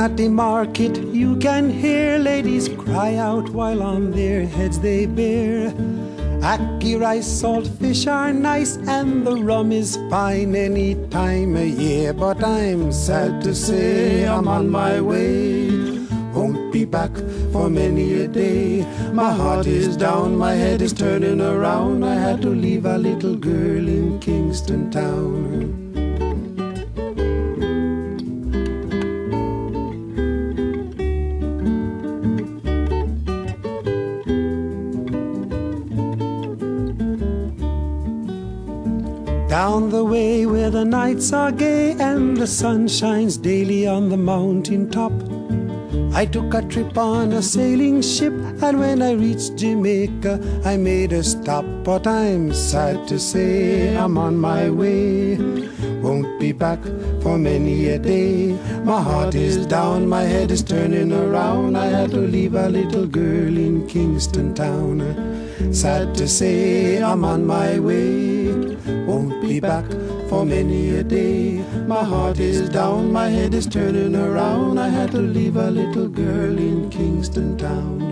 At 0.09 0.17
the 0.17 0.29
market 0.29 0.97
you 1.13 1.35
can 1.37 1.69
hear 1.69 2.17
ladies 2.17 2.69
cry 2.69 3.15
out 3.15 3.49
while 3.49 3.81
on 3.81 4.11
their 4.11 4.45
heads 4.45 4.79
they 4.79 5.05
bear. 5.05 5.71
Ackee 6.51 6.99
rice, 6.99 7.27
salt 7.27 7.67
fish 7.79 8.07
are 8.07 8.31
nice, 8.31 8.77
and 8.87 9.27
the 9.27 9.35
rum 9.35 9.71
is 9.71 9.97
fine 10.09 10.55
any 10.55 10.95
time 11.09 11.55
of 11.55 11.67
year. 11.67 12.13
But 12.13 12.43
I'm 12.43 12.91
sad 12.91 13.41
to 13.43 13.53
say 13.53 14.27
I'm 14.27 14.47
on 14.47 14.69
my 14.69 15.01
way. 15.01 15.69
Won't 16.33 16.71
be 16.71 16.85
back 16.85 17.11
for 17.51 17.69
many 17.69 18.21
a 18.21 18.27
day. 18.27 18.85
My 19.11 19.33
heart 19.33 19.67
is 19.67 19.97
down, 19.97 20.37
my 20.37 20.53
head 20.53 20.81
is 20.81 20.93
turning 20.93 21.41
around. 21.41 22.03
I 22.03 22.15
had 22.15 22.41
to 22.43 22.49
leave 22.49 22.85
a 22.85 22.97
little 22.97 23.35
girl 23.35 23.87
in 23.87 24.19
Kingston 24.19 24.89
Town. 24.89 25.78
Down 39.49 39.89
the 39.89 40.05
way 40.05 40.45
where 40.45 40.69
the 40.69 40.85
nights 40.85 41.33
are 41.33 41.51
gay 41.51 41.93
and 41.93 42.37
the 42.37 42.45
sun 42.45 42.87
shines 42.87 43.35
daily 43.35 43.87
on 43.87 44.09
the 44.09 44.15
mountain 44.15 44.91
top. 44.91 45.11
I 46.13 46.27
took 46.27 46.53
a 46.53 46.61
trip 46.61 46.95
on 46.95 47.33
a 47.33 47.41
sailing 47.41 48.03
ship, 48.03 48.33
and 48.61 48.79
when 48.79 49.01
I 49.01 49.13
reached 49.13 49.55
Jamaica, 49.57 50.61
I 50.63 50.77
made 50.77 51.13
a 51.13 51.23
stop. 51.23 51.65
But 51.83 52.05
I'm 52.05 52.53
sad 52.53 53.07
to 53.07 53.17
say 53.17 53.97
I'm 53.97 54.19
on 54.19 54.37
my 54.37 54.69
way. 54.69 55.37
Won't 55.99 56.39
be 56.39 56.51
back 56.51 56.83
for 57.23 57.39
many 57.39 57.87
a 57.87 57.97
day. 57.97 58.53
My 58.83 59.01
heart 59.01 59.33
is 59.33 59.65
down, 59.65 60.07
my 60.07 60.23
head 60.23 60.51
is 60.51 60.61
turning 60.61 61.11
around. 61.11 61.75
I 61.75 61.85
had 61.85 62.11
to 62.11 62.19
leave 62.19 62.53
a 62.53 62.69
little 62.69 63.07
girl 63.07 63.57
in 63.57 63.87
Kingston 63.87 64.53
Town. 64.53 65.01
Sad 65.73 66.13
to 66.15 66.27
say 66.27 67.01
I'm 67.01 67.25
on 67.25 67.47
my 67.47 67.79
way. 67.79 68.38
Back 69.59 69.85
for 70.29 70.45
many 70.45 70.91
a 70.91 71.03
day. 71.03 71.57
My 71.85 72.03
heart 72.03 72.39
is 72.39 72.69
down, 72.69 73.11
my 73.11 73.27
head 73.27 73.53
is 73.53 73.67
turning 73.67 74.15
around. 74.15 74.79
I 74.79 74.87
had 74.87 75.11
to 75.11 75.17
leave 75.17 75.57
a 75.57 75.69
little 75.69 76.07
girl 76.07 76.57
in 76.57 76.89
Kingston 76.89 77.57
Town. 77.57 78.08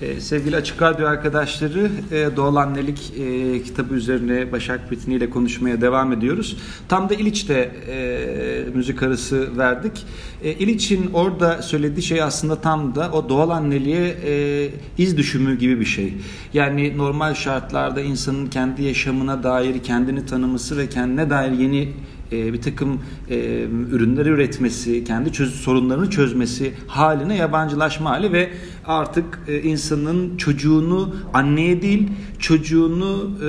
Ee, 0.00 0.20
sevgili 0.20 0.56
Açık 0.56 0.82
Radyo 0.82 1.06
arkadaşları 1.06 1.90
e, 2.10 2.36
Doğal 2.36 2.56
Annelik 2.56 3.12
e, 3.18 3.62
kitabı 3.62 3.94
üzerine 3.94 4.52
Başak 4.52 4.90
Bitini 4.90 5.14
ile 5.14 5.30
konuşmaya 5.30 5.80
devam 5.80 6.12
ediyoruz. 6.12 6.56
Tam 6.88 7.08
da 7.08 7.14
İliç'te 7.14 7.70
e, 7.88 8.64
müzik 8.74 9.02
arası 9.02 9.58
verdik. 9.58 10.06
E, 10.42 10.52
İliç'in 10.52 11.10
orada 11.12 11.62
söylediği 11.62 12.02
şey 12.02 12.22
aslında 12.22 12.60
tam 12.60 12.94
da 12.94 13.10
o 13.12 13.28
doğal 13.28 13.50
anneliğe 13.50 14.16
e, 14.24 14.68
iz 14.98 15.16
düşümü 15.16 15.58
gibi 15.58 15.80
bir 15.80 15.84
şey. 15.84 16.14
Yani 16.54 16.98
normal 16.98 17.34
şartlarda 17.34 18.00
insanın 18.00 18.46
kendi 18.46 18.82
yaşamına 18.82 19.42
dair 19.42 19.82
kendini 19.82 20.26
tanıması 20.26 20.78
ve 20.78 20.88
kendine 20.88 21.30
dair 21.30 21.52
yeni 21.52 21.88
e, 22.32 22.52
bir 22.52 22.62
takım 22.62 23.00
e, 23.30 23.66
ürünleri 23.90 24.28
üretmesi, 24.28 25.04
kendi 25.04 25.32
çöz, 25.32 25.54
sorunlarını 25.54 26.10
çözmesi 26.10 26.74
haline 26.86 27.36
yabancılaşma 27.36 28.10
hali 28.10 28.32
ve 28.32 28.50
artık 28.86 29.40
e, 29.48 29.62
insanın 29.62 30.36
çocuğunu 30.36 31.16
anneye 31.34 31.82
değil, 31.82 32.08
çocuğunu 32.38 33.30
e, 33.44 33.48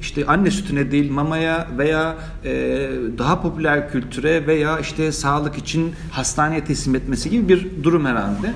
işte 0.00 0.26
anne 0.26 0.50
sütüne 0.50 0.90
değil 0.90 1.10
mamaya 1.10 1.68
veya 1.78 2.16
e, 2.44 2.88
daha 3.18 3.42
popüler 3.42 3.90
kültüre 3.90 4.46
veya 4.46 4.78
işte 4.78 5.12
sağlık 5.12 5.58
için 5.58 5.92
hastaneye 6.10 6.64
teslim 6.64 6.94
etmesi 6.94 7.30
gibi 7.30 7.48
bir 7.48 7.66
durum 7.82 8.04
herhalde. 8.04 8.52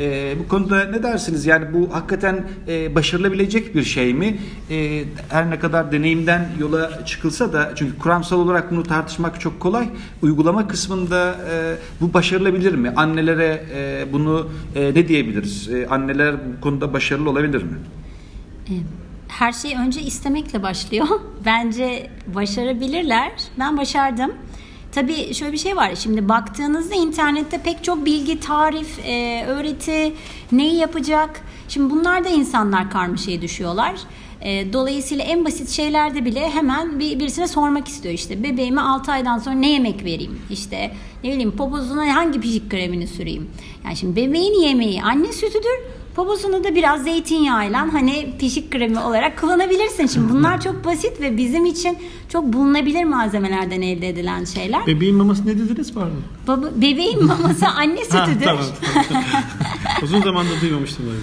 E, 0.00 0.34
bu 0.38 0.48
konuda 0.48 0.84
ne 0.84 1.02
dersiniz? 1.02 1.46
Yani 1.46 1.74
bu 1.74 1.94
hakikaten 1.94 2.44
e, 2.68 2.94
başarılabilecek 2.94 3.74
bir 3.74 3.84
şey 3.84 4.14
mi? 4.14 4.38
E, 4.70 5.04
her 5.28 5.50
ne 5.50 5.58
kadar 5.58 5.92
deneyimden 5.92 6.48
yola 6.60 7.04
çıkılsa 7.04 7.52
da 7.52 7.72
çünkü 7.76 7.98
kuramsal 7.98 8.38
olarak 8.38 8.70
bunu 8.70 8.82
tartışmak 8.82 9.40
çok 9.40 9.60
kolay. 9.60 9.88
Uygulama 10.22 10.68
kısmında 10.68 11.36
e, 11.50 11.76
bu 12.00 12.14
başarılabilir 12.14 12.74
mi? 12.74 12.92
Annelere 12.96 13.64
e, 13.74 14.12
bunu 14.12 14.48
e, 14.74 14.94
ne 14.94 15.08
diyebiliriz? 15.08 15.68
E, 15.68 15.86
anneler 15.86 16.34
bu 16.34 16.60
konuda 16.60 16.92
başarılı 16.92 17.30
olabilir 17.30 17.62
mi? 17.62 17.78
E, 18.68 18.74
her 19.28 19.52
şey 19.52 19.76
önce 19.86 20.00
istemekle 20.00 20.62
başlıyor. 20.62 21.06
Bence 21.44 22.10
başarabilirler. 22.34 23.32
Ben 23.58 23.76
başardım. 23.76 24.32
Tabii 24.92 25.34
şöyle 25.34 25.52
bir 25.52 25.58
şey 25.58 25.76
var. 25.76 25.94
Şimdi 25.94 26.28
baktığınızda 26.28 26.94
internette 26.94 27.62
pek 27.62 27.84
çok 27.84 28.04
bilgi, 28.06 28.40
tarif, 28.40 28.98
e, 29.06 29.44
öğreti, 29.46 30.12
neyi 30.52 30.74
yapacak. 30.74 31.40
Şimdi 31.68 31.90
bunlar 31.90 32.24
da 32.24 32.28
insanlar 32.28 32.90
karmaşaya 32.90 33.42
düşüyorlar. 33.42 33.94
E, 34.40 34.72
dolayısıyla 34.72 35.24
en 35.24 35.44
basit 35.44 35.68
şeylerde 35.68 36.24
bile 36.24 36.50
hemen 36.50 37.00
bir, 37.00 37.18
birisine 37.20 37.48
sormak 37.48 37.88
istiyor 37.88 38.14
işte 38.14 38.42
bebeğime 38.42 38.80
6 38.80 39.12
aydan 39.12 39.38
sonra 39.38 39.54
ne 39.54 39.70
yemek 39.70 40.04
vereyim 40.04 40.40
işte 40.50 40.92
ne 41.24 41.30
bileyim 41.32 41.56
poposuna 41.56 42.14
hangi 42.16 42.40
pişik 42.40 42.70
kremini 42.70 43.06
süreyim 43.06 43.50
yani 43.84 43.96
şimdi 43.96 44.16
bebeğin 44.16 44.60
yemeği 44.60 45.02
anne 45.02 45.32
sütüdür 45.32 45.99
Poposunu 46.16 46.64
da 46.64 46.74
biraz 46.74 47.02
zeytinyağıyla 47.04 47.92
hani 47.92 48.32
pişik 48.38 48.70
kremi 48.70 48.98
olarak 48.98 49.40
kullanabilirsin. 49.40 50.06
Şimdi 50.06 50.32
bunlar 50.32 50.60
çok 50.60 50.84
basit 50.84 51.20
ve 51.20 51.36
bizim 51.36 51.66
için 51.66 51.98
çok 52.28 52.44
bulunabilir 52.44 53.04
malzemelerden 53.04 53.82
elde 53.82 54.08
edilen 54.08 54.44
şeyler. 54.44 54.86
Bebeğin 54.86 55.16
maması 55.16 55.46
ne 55.46 55.58
dediniz 55.58 55.94
pardon? 55.94 56.22
Baba, 56.46 56.66
bebeğin 56.76 57.24
maması 57.24 57.66
anne 57.68 57.96
sütüdür. 58.04 58.16
ha, 58.18 58.26
tamam, 58.44 58.64
tamam. 59.08 59.24
Uzun 60.02 60.22
zamandır 60.22 60.60
duymamıştım 60.60 61.04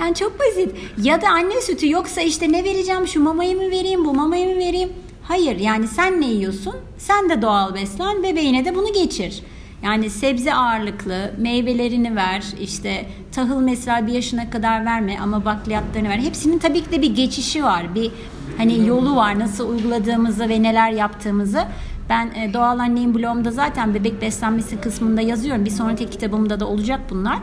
yani 0.00 0.14
çok 0.14 0.40
basit. 0.40 0.70
Ya 1.02 1.22
da 1.22 1.28
anne 1.28 1.60
sütü 1.60 1.90
yoksa 1.90 2.20
işte 2.20 2.52
ne 2.52 2.64
vereceğim 2.64 3.06
şu 3.06 3.22
mamayı 3.22 3.56
mı 3.56 3.70
vereyim 3.70 4.04
bu 4.04 4.14
mamayı 4.14 4.54
mı 4.54 4.60
vereyim? 4.60 4.88
Hayır 5.22 5.56
yani 5.56 5.88
sen 5.88 6.20
ne 6.20 6.26
yiyorsun? 6.26 6.74
Sen 6.98 7.30
de 7.30 7.42
doğal 7.42 7.74
beslen 7.74 8.22
bebeğine 8.22 8.64
de 8.64 8.74
bunu 8.74 8.92
geçir. 8.92 9.42
Yani 9.82 10.10
sebze 10.10 10.54
ağırlıklı 10.54 11.34
meyvelerini 11.38 12.16
ver 12.16 12.44
işte 12.60 13.06
tahıl 13.32 13.60
mesela 13.60 14.06
bir 14.06 14.12
yaşına 14.12 14.50
kadar 14.50 14.84
verme 14.84 15.18
ama 15.20 15.44
bakliyatlarını 15.44 16.08
ver. 16.08 16.18
Hepsinin 16.18 16.58
tabii 16.58 16.80
ki 16.80 16.92
de 16.92 17.02
bir 17.02 17.14
geçişi 17.14 17.64
var. 17.64 17.94
Bir 17.94 18.10
hani 18.58 18.86
yolu 18.86 19.16
var 19.16 19.38
nasıl 19.38 19.70
uyguladığımızı 19.70 20.48
ve 20.48 20.62
neler 20.62 20.90
yaptığımızı. 20.90 21.64
Ben 22.08 22.30
e, 22.34 22.54
Doğal 22.54 22.78
Anneyim 22.78 23.14
blogumda 23.14 23.50
zaten 23.50 23.94
bebek 23.94 24.22
beslenmesi 24.22 24.80
kısmında 24.80 25.20
yazıyorum. 25.20 25.64
Bir 25.64 25.70
sonraki 25.70 26.10
kitabımda 26.10 26.60
da 26.60 26.66
olacak 26.66 27.00
bunlar. 27.10 27.38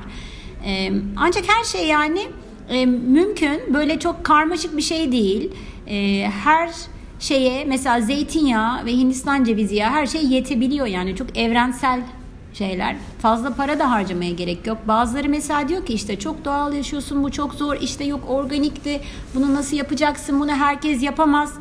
E, 0.65 0.91
ancak 1.17 1.43
her 1.47 1.63
şey 1.63 1.87
yani 1.87 2.21
e, 2.69 2.85
mümkün. 2.85 3.73
Böyle 3.73 3.99
çok 3.99 4.23
karmaşık 4.23 4.77
bir 4.77 4.81
şey 4.81 5.11
değil. 5.11 5.51
Her 6.43 6.69
şeye 7.19 7.65
mesela 7.65 8.01
zeytinyağı 8.01 8.85
ve 8.85 8.91
Hindistan 8.91 9.43
cevizi 9.43 9.75
yağı 9.75 9.91
her 9.91 10.07
şey 10.07 10.25
yetebiliyor 10.25 10.85
yani 10.85 11.15
çok 11.15 11.37
evrensel 11.37 12.01
şeyler. 12.57 12.95
Fazla 13.19 13.53
para 13.53 13.79
da 13.79 13.91
harcamaya 13.91 14.31
gerek 14.31 14.67
yok. 14.67 14.77
Bazıları 14.87 15.29
mesela 15.29 15.67
diyor 15.67 15.85
ki 15.85 15.93
işte 15.93 16.19
çok 16.19 16.45
doğal 16.45 16.73
yaşıyorsun 16.73 17.23
bu 17.23 17.31
çok 17.31 17.53
zor 17.53 17.75
işte 17.81 18.03
yok 18.03 18.29
organikti 18.29 19.01
bunu 19.35 19.53
nasıl 19.53 19.77
yapacaksın 19.77 20.39
bunu 20.39 20.51
herkes 20.51 21.03
yapamaz. 21.03 21.53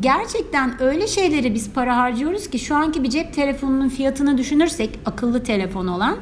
Gerçekten 0.00 0.82
öyle 0.82 1.06
şeyleri 1.06 1.54
biz 1.54 1.72
para 1.72 1.96
harcıyoruz 1.96 2.50
ki 2.50 2.58
şu 2.58 2.76
anki 2.76 3.02
bir 3.02 3.10
cep 3.10 3.34
telefonunun 3.34 3.88
fiyatını 3.88 4.38
düşünürsek 4.38 4.98
akıllı 5.06 5.42
telefon 5.42 5.86
olan 5.86 6.16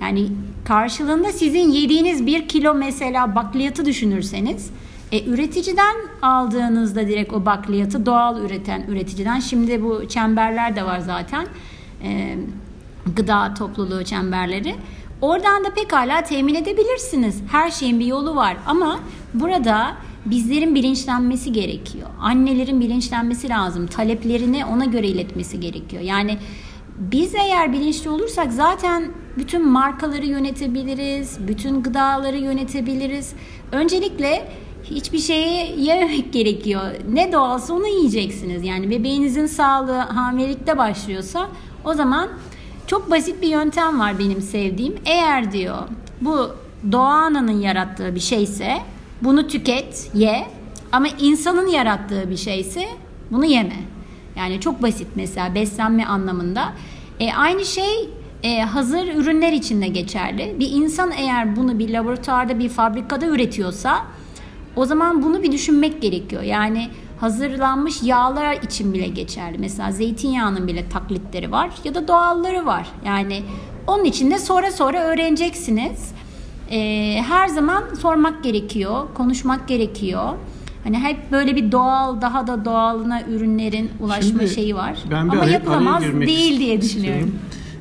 yani 0.00 0.28
karşılığında 0.64 1.32
sizin 1.32 1.70
yediğiniz 1.70 2.26
bir 2.26 2.48
kilo 2.48 2.74
mesela 2.74 3.34
bakliyatı 3.34 3.84
düşünürseniz 3.84 4.70
e, 5.12 5.24
üreticiden 5.24 5.96
aldığınızda 6.22 7.08
direkt 7.08 7.32
o 7.32 7.46
bakliyatı 7.46 8.06
doğal 8.06 8.42
üreten 8.42 8.84
üreticiden 8.88 9.40
şimdi 9.40 9.82
bu 9.82 10.08
çemberler 10.08 10.76
de 10.76 10.84
var 10.84 10.98
zaten. 10.98 11.46
E, 12.04 12.36
gıda 13.16 13.54
topluluğu 13.54 14.04
çemberleri. 14.04 14.74
Oradan 15.20 15.64
da 15.64 15.74
pekala 15.74 16.22
temin 16.22 16.54
edebilirsiniz. 16.54 17.42
Her 17.52 17.70
şeyin 17.70 18.00
bir 18.00 18.06
yolu 18.06 18.36
var 18.36 18.56
ama 18.66 19.00
burada 19.34 19.96
bizlerin 20.26 20.74
bilinçlenmesi 20.74 21.52
gerekiyor. 21.52 22.08
Annelerin 22.20 22.80
bilinçlenmesi 22.80 23.48
lazım. 23.48 23.86
Taleplerini 23.86 24.64
ona 24.64 24.84
göre 24.84 25.06
iletmesi 25.06 25.60
gerekiyor. 25.60 26.02
Yani 26.02 26.38
biz 26.98 27.34
eğer 27.34 27.72
bilinçli 27.72 28.10
olursak 28.10 28.52
zaten 28.52 29.12
bütün 29.36 29.68
markaları 29.68 30.26
yönetebiliriz, 30.26 31.38
bütün 31.48 31.82
gıdaları 31.82 32.36
yönetebiliriz. 32.36 33.32
Öncelikle 33.72 34.48
hiçbir 34.84 35.18
şeyi 35.18 35.80
yememek 35.80 36.32
gerekiyor. 36.32 36.82
Ne 37.12 37.32
doğalsa 37.32 37.74
onu 37.74 37.86
yiyeceksiniz. 37.86 38.64
Yani 38.64 38.90
bebeğinizin 38.90 39.46
sağlığı 39.46 39.98
hamilelikte 39.98 40.78
başlıyorsa 40.78 41.48
o 41.84 41.94
zaman 41.94 42.28
çok 42.92 43.10
basit 43.10 43.42
bir 43.42 43.48
yöntem 43.48 44.00
var 44.00 44.18
benim 44.18 44.40
sevdiğim. 44.42 44.94
Eğer 45.04 45.52
diyor 45.52 45.78
bu 46.20 46.50
doğanın 46.92 47.60
yarattığı 47.60 48.14
bir 48.14 48.20
şeyse 48.20 48.78
bunu 49.22 49.48
tüket, 49.48 50.10
ye. 50.14 50.46
Ama 50.92 51.06
insanın 51.20 51.66
yarattığı 51.66 52.30
bir 52.30 52.36
şeyse 52.36 52.88
bunu 53.30 53.44
yeme. 53.44 53.76
Yani 54.36 54.60
çok 54.60 54.82
basit 54.82 55.06
mesela 55.14 55.54
beslenme 55.54 56.04
anlamında. 56.04 56.72
E, 57.20 57.32
aynı 57.32 57.64
şey 57.64 58.10
e, 58.42 58.60
hazır 58.60 59.14
ürünler 59.14 59.52
için 59.52 59.82
de 59.82 59.88
geçerli. 59.88 60.56
Bir 60.58 60.70
insan 60.70 61.12
eğer 61.16 61.56
bunu 61.56 61.78
bir 61.78 61.90
laboratuvarda 61.90 62.58
bir 62.58 62.68
fabrikada 62.68 63.26
üretiyorsa 63.26 64.02
o 64.76 64.84
zaman 64.84 65.22
bunu 65.22 65.42
bir 65.42 65.52
düşünmek 65.52 66.02
gerekiyor. 66.02 66.42
Yani 66.42 66.88
hazırlanmış 67.22 68.02
yağlar 68.02 68.54
için 68.54 68.94
bile 68.94 69.06
geçerli. 69.06 69.58
Mesela 69.58 69.92
zeytinyağının 69.92 70.66
bile 70.66 70.88
taklitleri 70.88 71.52
var 71.52 71.70
ya 71.84 71.94
da 71.94 72.08
doğalları 72.08 72.66
var. 72.66 72.88
Yani 73.06 73.42
onun 73.86 74.04
için 74.04 74.30
de 74.30 74.38
sonra 74.38 74.70
sonra 74.70 75.02
öğreneceksiniz. 75.02 76.12
Ee, 76.70 77.22
her 77.28 77.48
zaman 77.48 77.84
sormak 78.00 78.44
gerekiyor, 78.44 79.04
konuşmak 79.14 79.68
gerekiyor. 79.68 80.28
Hani 80.84 80.98
hep 80.98 81.32
böyle 81.32 81.56
bir 81.56 81.72
doğal, 81.72 82.20
daha 82.20 82.46
da 82.46 82.64
doğalına 82.64 83.22
ürünlerin 83.22 83.90
ulaşma 84.00 84.38
Şimdi, 84.38 84.48
şeyi 84.48 84.74
var. 84.74 84.98
Ben 85.10 85.26
bir 85.26 85.32
Ama 85.32 85.42
araya, 85.42 85.52
yapılamaz 85.52 86.02
araya 86.02 86.26
değil 86.26 86.60
diye 86.60 86.80
düşünüyorum. 86.80 87.34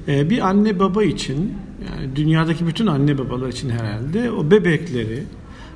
Ee, 0.08 0.30
bir 0.30 0.48
anne 0.48 0.80
baba 0.80 1.04
için, 1.04 1.54
yani 1.90 2.16
dünyadaki 2.16 2.68
bütün 2.68 2.88
anne 2.88 3.18
babalar 3.18 3.48
için 3.48 3.70
herhalde 3.70 4.32
o 4.32 4.52
bebekleri 4.52 5.24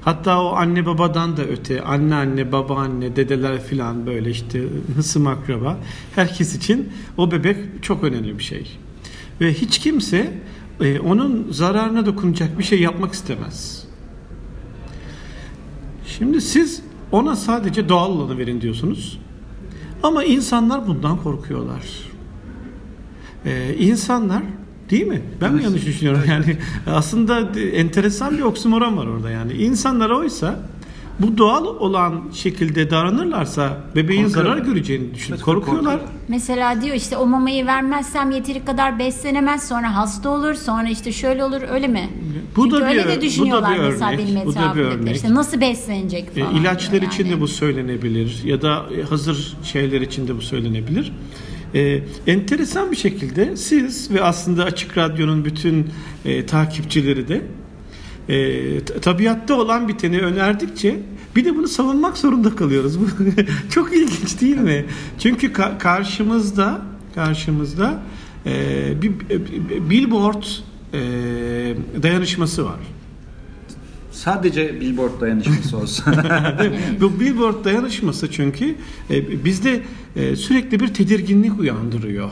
Hatta 0.05 0.43
o 0.43 0.55
anne 0.55 0.85
babadan 0.85 1.37
da 1.37 1.43
öte 1.43 1.81
anne 1.81 2.15
anne 2.15 2.51
baba 2.51 2.75
anne 2.75 3.15
dedeler 3.15 3.63
filan 3.63 4.05
böyle 4.05 4.29
işte 4.29 4.63
hısım 4.95 5.27
akraba 5.27 5.77
herkes 6.15 6.55
için 6.55 6.93
o 7.17 7.31
bebek 7.31 7.57
çok 7.81 8.03
önemli 8.03 8.37
bir 8.37 8.43
şey. 8.43 8.77
Ve 9.41 9.53
hiç 9.53 9.79
kimse 9.79 10.33
e, 10.81 10.99
onun 10.99 11.47
zararına 11.51 12.05
dokunacak 12.05 12.59
bir 12.59 12.63
şey 12.63 12.81
yapmak 12.81 13.13
istemez. 13.13 13.87
Şimdi 16.07 16.41
siz 16.41 16.81
ona 17.11 17.35
sadece 17.35 17.89
doğal 17.89 18.11
olanı 18.11 18.37
verin 18.37 18.61
diyorsunuz. 18.61 19.19
Ama 20.03 20.23
insanlar 20.23 20.87
bundan 20.87 21.17
korkuyorlar. 21.17 21.83
Ee, 23.45 23.75
insanlar 23.79 24.43
Değil 24.89 25.07
mi? 25.07 25.21
Ben 25.41 25.53
mi 25.53 25.63
yanlış 25.63 25.85
düşünüyorum? 25.85 26.21
Yani 26.29 26.57
aslında 26.87 27.39
enteresan 27.73 28.37
bir 28.37 28.41
oksimoron 28.43 28.97
var 28.97 29.05
orada 29.07 29.29
yani. 29.29 29.53
İnsanlar 29.53 30.09
oysa 30.09 30.59
bu 31.19 31.37
doğal 31.37 31.65
olan 31.65 32.21
şekilde 32.33 32.89
davranırlarsa 32.91 33.77
bebeğin 33.95 34.25
zarar 34.27 34.57
göreceğini 34.57 35.13
düşünüyor. 35.15 35.37
Evet, 35.37 35.45
Korkuyorlar. 35.45 35.99
Mesela 36.27 36.81
diyor 36.81 36.95
işte 36.95 37.17
o 37.17 37.25
mamayı 37.25 37.65
vermezsem 37.65 38.31
yeteri 38.31 38.65
kadar 38.65 38.99
beslenemez 38.99 39.67
sonra 39.67 39.95
hasta 39.95 40.29
olur 40.29 40.53
sonra 40.53 40.89
işte 40.89 41.11
şöyle 41.11 41.43
olur 41.43 41.61
öyle 41.71 41.87
mi? 41.87 42.09
Bu 42.55 42.63
Çünkü 42.63 42.75
da 42.75 42.79
bir- 42.79 42.85
öyle 42.85 43.03
bu 43.03 43.07
da 43.07 43.11
de 43.11 43.21
düşünüyorlar 43.21 43.75
bir 43.75 43.79
mesela 43.83 44.09
örnek, 44.11 44.19
benim 44.19 44.35
bu 44.35 44.39
da 44.39 44.45
bir 44.45 44.49
etrafımdakiler. 44.59 45.01
örnek. 45.01 45.15
İşte 45.15 45.33
nasıl 45.33 45.61
beslenecek 45.61 46.25
E, 46.35 46.39
falan. 46.43 46.55
ilaçlar 46.55 46.91
diyor 47.01 47.11
için 47.11 47.25
de 47.25 47.29
yani. 47.29 47.41
bu 47.41 47.47
söylenebilir 47.47 48.41
ya 48.43 48.61
da 48.61 48.85
hazır 49.09 49.53
şeyler 49.63 50.01
için 50.01 50.27
de 50.27 50.37
bu 50.37 50.41
söylenebilir. 50.41 51.13
E, 51.75 51.99
enteresan 52.27 52.91
bir 52.91 52.95
şekilde 52.95 53.57
siz 53.57 54.11
ve 54.11 54.23
aslında 54.23 54.63
Açık 54.63 54.97
Radyo'nun 54.97 55.45
bütün 55.45 55.89
e, 56.25 56.45
takipçileri 56.45 57.27
de 57.27 57.41
e, 58.29 58.85
tabiatta 58.85 59.55
olan 59.55 59.87
biteni 59.87 60.19
önerdikçe 60.19 60.99
bir 61.35 61.45
de 61.45 61.55
bunu 61.55 61.67
savunmak 61.67 62.17
zorunda 62.17 62.55
kalıyoruz. 62.55 62.99
Çok 63.69 63.93
ilginç 63.93 64.41
değil 64.41 64.57
mi? 64.57 64.85
Çünkü 65.19 65.47
ka- 65.47 65.77
karşımızda 65.77 66.81
karşımızda 67.15 68.03
e, 68.45 68.93
bir, 69.01 69.11
bir 69.29 69.89
billboard 69.89 70.43
e, 70.93 70.99
dayanışması 72.03 72.65
var. 72.65 72.79
Sadece 74.15 74.81
billboard 74.81 75.21
dayanışması 75.21 75.77
olsa. 75.77 76.11
Bu 77.01 77.19
billboard 77.19 77.65
dayanışması 77.65 78.31
çünkü 78.31 78.75
e, 79.09 79.45
bizde 79.45 79.81
e, 80.15 80.35
sürekli 80.35 80.79
bir 80.79 80.87
tedirginlik 80.87 81.59
uyandırıyor. 81.59 82.29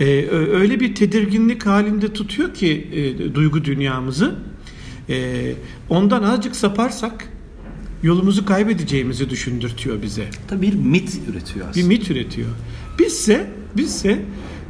E, 0.00 0.04
öyle 0.30 0.80
bir 0.80 0.94
tedirginlik 0.94 1.66
halinde 1.66 2.12
tutuyor 2.12 2.54
ki 2.54 2.88
e, 2.92 3.34
duygu 3.34 3.64
dünyamızı. 3.64 4.34
E, 5.08 5.52
ondan 5.88 6.22
azıcık 6.22 6.56
saparsak 6.56 7.28
yolumuzu 8.02 8.46
kaybedeceğimizi 8.46 9.30
düşündürtüyor 9.30 10.02
bize. 10.02 10.24
Tabii 10.48 10.62
bir 10.62 10.74
mit 10.74 11.20
üretiyor 11.30 11.66
Bir 11.66 11.70
aslında. 11.70 11.86
mit 11.86 12.10
üretiyor. 12.10 12.48
Bizse 12.98 13.50
bizse 13.76 14.22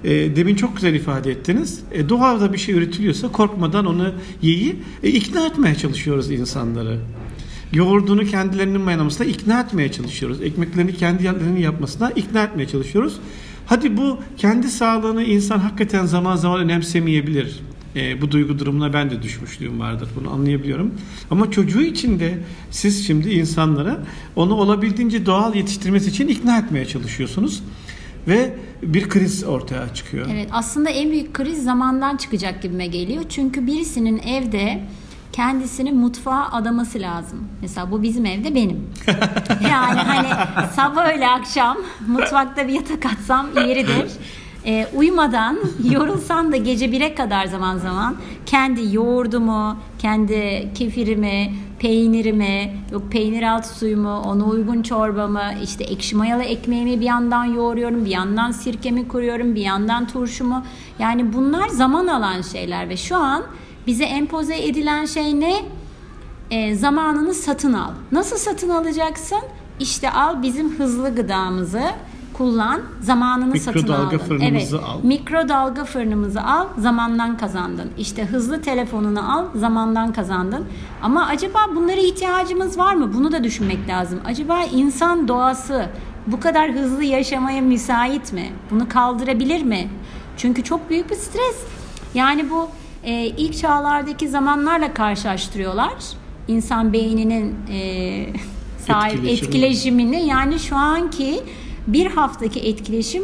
e, 0.05 0.37
demin 0.37 0.55
çok 0.55 0.77
güzel 0.77 0.95
ifade 0.95 1.31
ettiniz. 1.31 1.81
E, 1.93 2.09
doğada 2.09 2.53
bir 2.53 2.59
şey 2.59 2.75
üretiliyorsa 2.75 3.33
korkmadan 3.33 3.87
onu 3.87 4.12
yeyi 4.43 4.77
e, 5.03 5.09
ikna 5.09 5.47
etmeye 5.47 5.75
çalışıyoruz 5.75 6.31
insanları. 6.31 6.99
Yoğurdunu 7.73 8.25
kendilerinin 8.25 8.81
mayalamasına 8.81 9.27
ikna 9.27 9.61
etmeye 9.61 9.93
çalışıyoruz. 9.93 10.43
Ekmeklerini 10.43 10.95
kendi 10.95 11.25
yerlerinin 11.25 11.61
yapmasına 11.61 12.11
ikna 12.11 12.43
etmeye 12.43 12.69
çalışıyoruz. 12.69 13.17
Hadi 13.67 13.97
bu 13.97 14.19
kendi 14.37 14.69
sağlığını 14.69 15.25
insan 15.25 15.59
hakikaten 15.59 16.07
zaman 16.07 16.37
zaman 16.37 16.61
önemsemeyebilir. 16.61 17.61
E, 17.97 18.21
bu 18.21 18.31
duygu 18.31 18.59
durumuna 18.59 18.93
ben 18.93 19.11
de 19.11 19.23
düşmüşlüğüm 19.23 19.81
vardır. 19.81 20.09
Bunu 20.21 20.33
anlayabiliyorum. 20.33 20.95
Ama 21.31 21.51
çocuğu 21.51 21.83
için 21.83 22.21
de 22.21 22.38
siz 22.71 23.07
şimdi 23.07 23.31
insanlara 23.31 24.05
onu 24.37 24.55
olabildiğince 24.55 25.27
doğal 25.27 25.55
yetiştirmesi 25.55 26.11
için 26.11 26.29
ikna 26.29 26.59
etmeye 26.59 26.87
çalışıyorsunuz. 26.87 27.62
Ve 28.29 28.55
bir 28.83 29.09
kriz 29.09 29.45
ortaya 29.45 29.95
çıkıyor. 29.95 30.27
Evet 30.33 30.49
aslında 30.53 30.91
en 30.91 31.11
büyük 31.11 31.35
kriz 31.35 31.65
zamandan 31.65 32.17
çıkacak 32.17 32.63
gibime 32.63 32.87
geliyor. 32.87 33.25
Çünkü 33.29 33.67
birisinin 33.67 34.19
evde 34.19 34.81
kendisini 35.33 35.93
mutfağa 35.93 36.49
adaması 36.53 37.01
lazım. 37.01 37.49
Mesela 37.63 37.91
bu 37.91 38.03
bizim 38.03 38.27
evde 38.27 38.55
benim. 38.55 38.91
yani 39.71 40.01
hani 40.01 40.29
sabah 40.77 41.13
öyle 41.13 41.29
akşam 41.29 41.77
mutfakta 42.07 42.69
bir 42.69 42.73
yatak 42.73 43.07
atsam 43.07 43.47
yeridir. 43.57 44.13
Ee, 44.66 44.87
uyumadan 44.94 45.59
yorulsan 45.90 46.53
da 46.53 46.57
gece 46.57 46.87
1'e 46.87 47.14
kadar 47.14 47.46
zaman 47.46 47.79
zaman 47.79 48.16
kendi 48.46 48.94
yoğurdumu, 48.94 49.77
kendi 49.98 50.68
kefirimi, 50.74 51.53
peynirimi, 51.79 52.72
yok 52.92 53.03
peynir 53.12 53.42
altı 53.42 53.68
suyumu, 53.68 54.18
ona 54.18 54.44
uygun 54.44 54.83
çorbamı, 54.83 55.42
işte 55.62 55.85
ekşi 55.85 56.16
mayalı 56.16 56.42
ekmeğimi 56.42 57.00
bir 57.00 57.05
yandan 57.05 57.44
yoğuruyorum, 57.44 58.05
bir 58.05 58.11
yandan 58.11 58.50
sirkemi 58.50 59.09
kuruyorum, 59.09 59.55
bir 59.55 59.61
yandan 59.61 60.07
turşumu. 60.07 60.64
Yani 60.98 61.33
bunlar 61.33 61.68
zaman 61.68 62.07
alan 62.07 62.42
şeyler 62.42 62.88
ve 62.88 62.96
şu 62.96 63.16
an 63.16 63.42
bize 63.87 64.05
empoze 64.05 64.66
edilen 64.66 65.05
şey 65.05 65.40
ne? 65.40 65.55
E, 66.50 66.74
zamanını 66.74 67.35
satın 67.35 67.72
al. 67.72 67.90
Nasıl 68.12 68.37
satın 68.37 68.68
alacaksın? 68.68 69.40
İşte 69.81 70.11
al 70.11 70.42
bizim 70.42 70.79
hızlı 70.79 71.14
gıdamızı 71.14 71.83
kullan, 72.35 72.81
zamanını 73.01 73.59
satın 73.59 73.81
Mikrodalga 73.83 74.07
aldın. 74.16 74.18
fırınımızı 74.18 74.77
evet, 74.77 74.88
al. 74.88 74.99
Mikrodalga 75.03 75.85
fırınımızı 75.85 76.42
al, 76.42 76.66
zamandan 76.79 77.37
kazandın. 77.37 77.90
İşte 77.99 78.25
hızlı 78.25 78.62
telefonunu 78.62 79.38
al, 79.38 79.44
zamandan 79.55 80.12
kazandın. 80.12 80.64
Ama 81.03 81.27
acaba 81.27 81.59
bunlara 81.77 82.01
ihtiyacımız 82.01 82.79
var 82.79 82.94
mı? 82.94 83.11
Bunu 83.14 83.33
da 83.33 83.44
düşünmek 83.44 83.88
lazım. 83.88 84.20
Acaba 84.25 84.62
insan 84.64 85.29
doğası 85.29 85.87
bu 86.27 86.40
kadar 86.40 86.70
hızlı 86.73 87.05
yaşamaya 87.05 87.61
müsait 87.62 88.33
mi? 88.33 88.53
Bunu 88.70 88.88
kaldırabilir 88.88 89.62
mi? 89.62 89.88
Çünkü 90.37 90.64
çok 90.64 90.90
büyük 90.90 91.11
bir 91.11 91.14
stres. 91.16 91.57
Yani 92.14 92.51
bu 92.51 92.68
e, 93.05 93.12
ilk 93.27 93.59
çağlardaki 93.59 94.29
zamanlarla 94.29 94.94
karşılaştırıyorlar. 94.94 95.92
İnsan 96.49 96.92
beyninin 96.92 97.57
e, 97.70 98.27
sahip 98.87 99.14
Etkileşimi. 99.14 99.47
etkileşimini 99.47 100.27
yani 100.27 100.59
şu 100.59 100.77
anki 100.77 101.40
bir 101.87 102.07
haftaki 102.07 102.61
etkileşim 102.61 103.23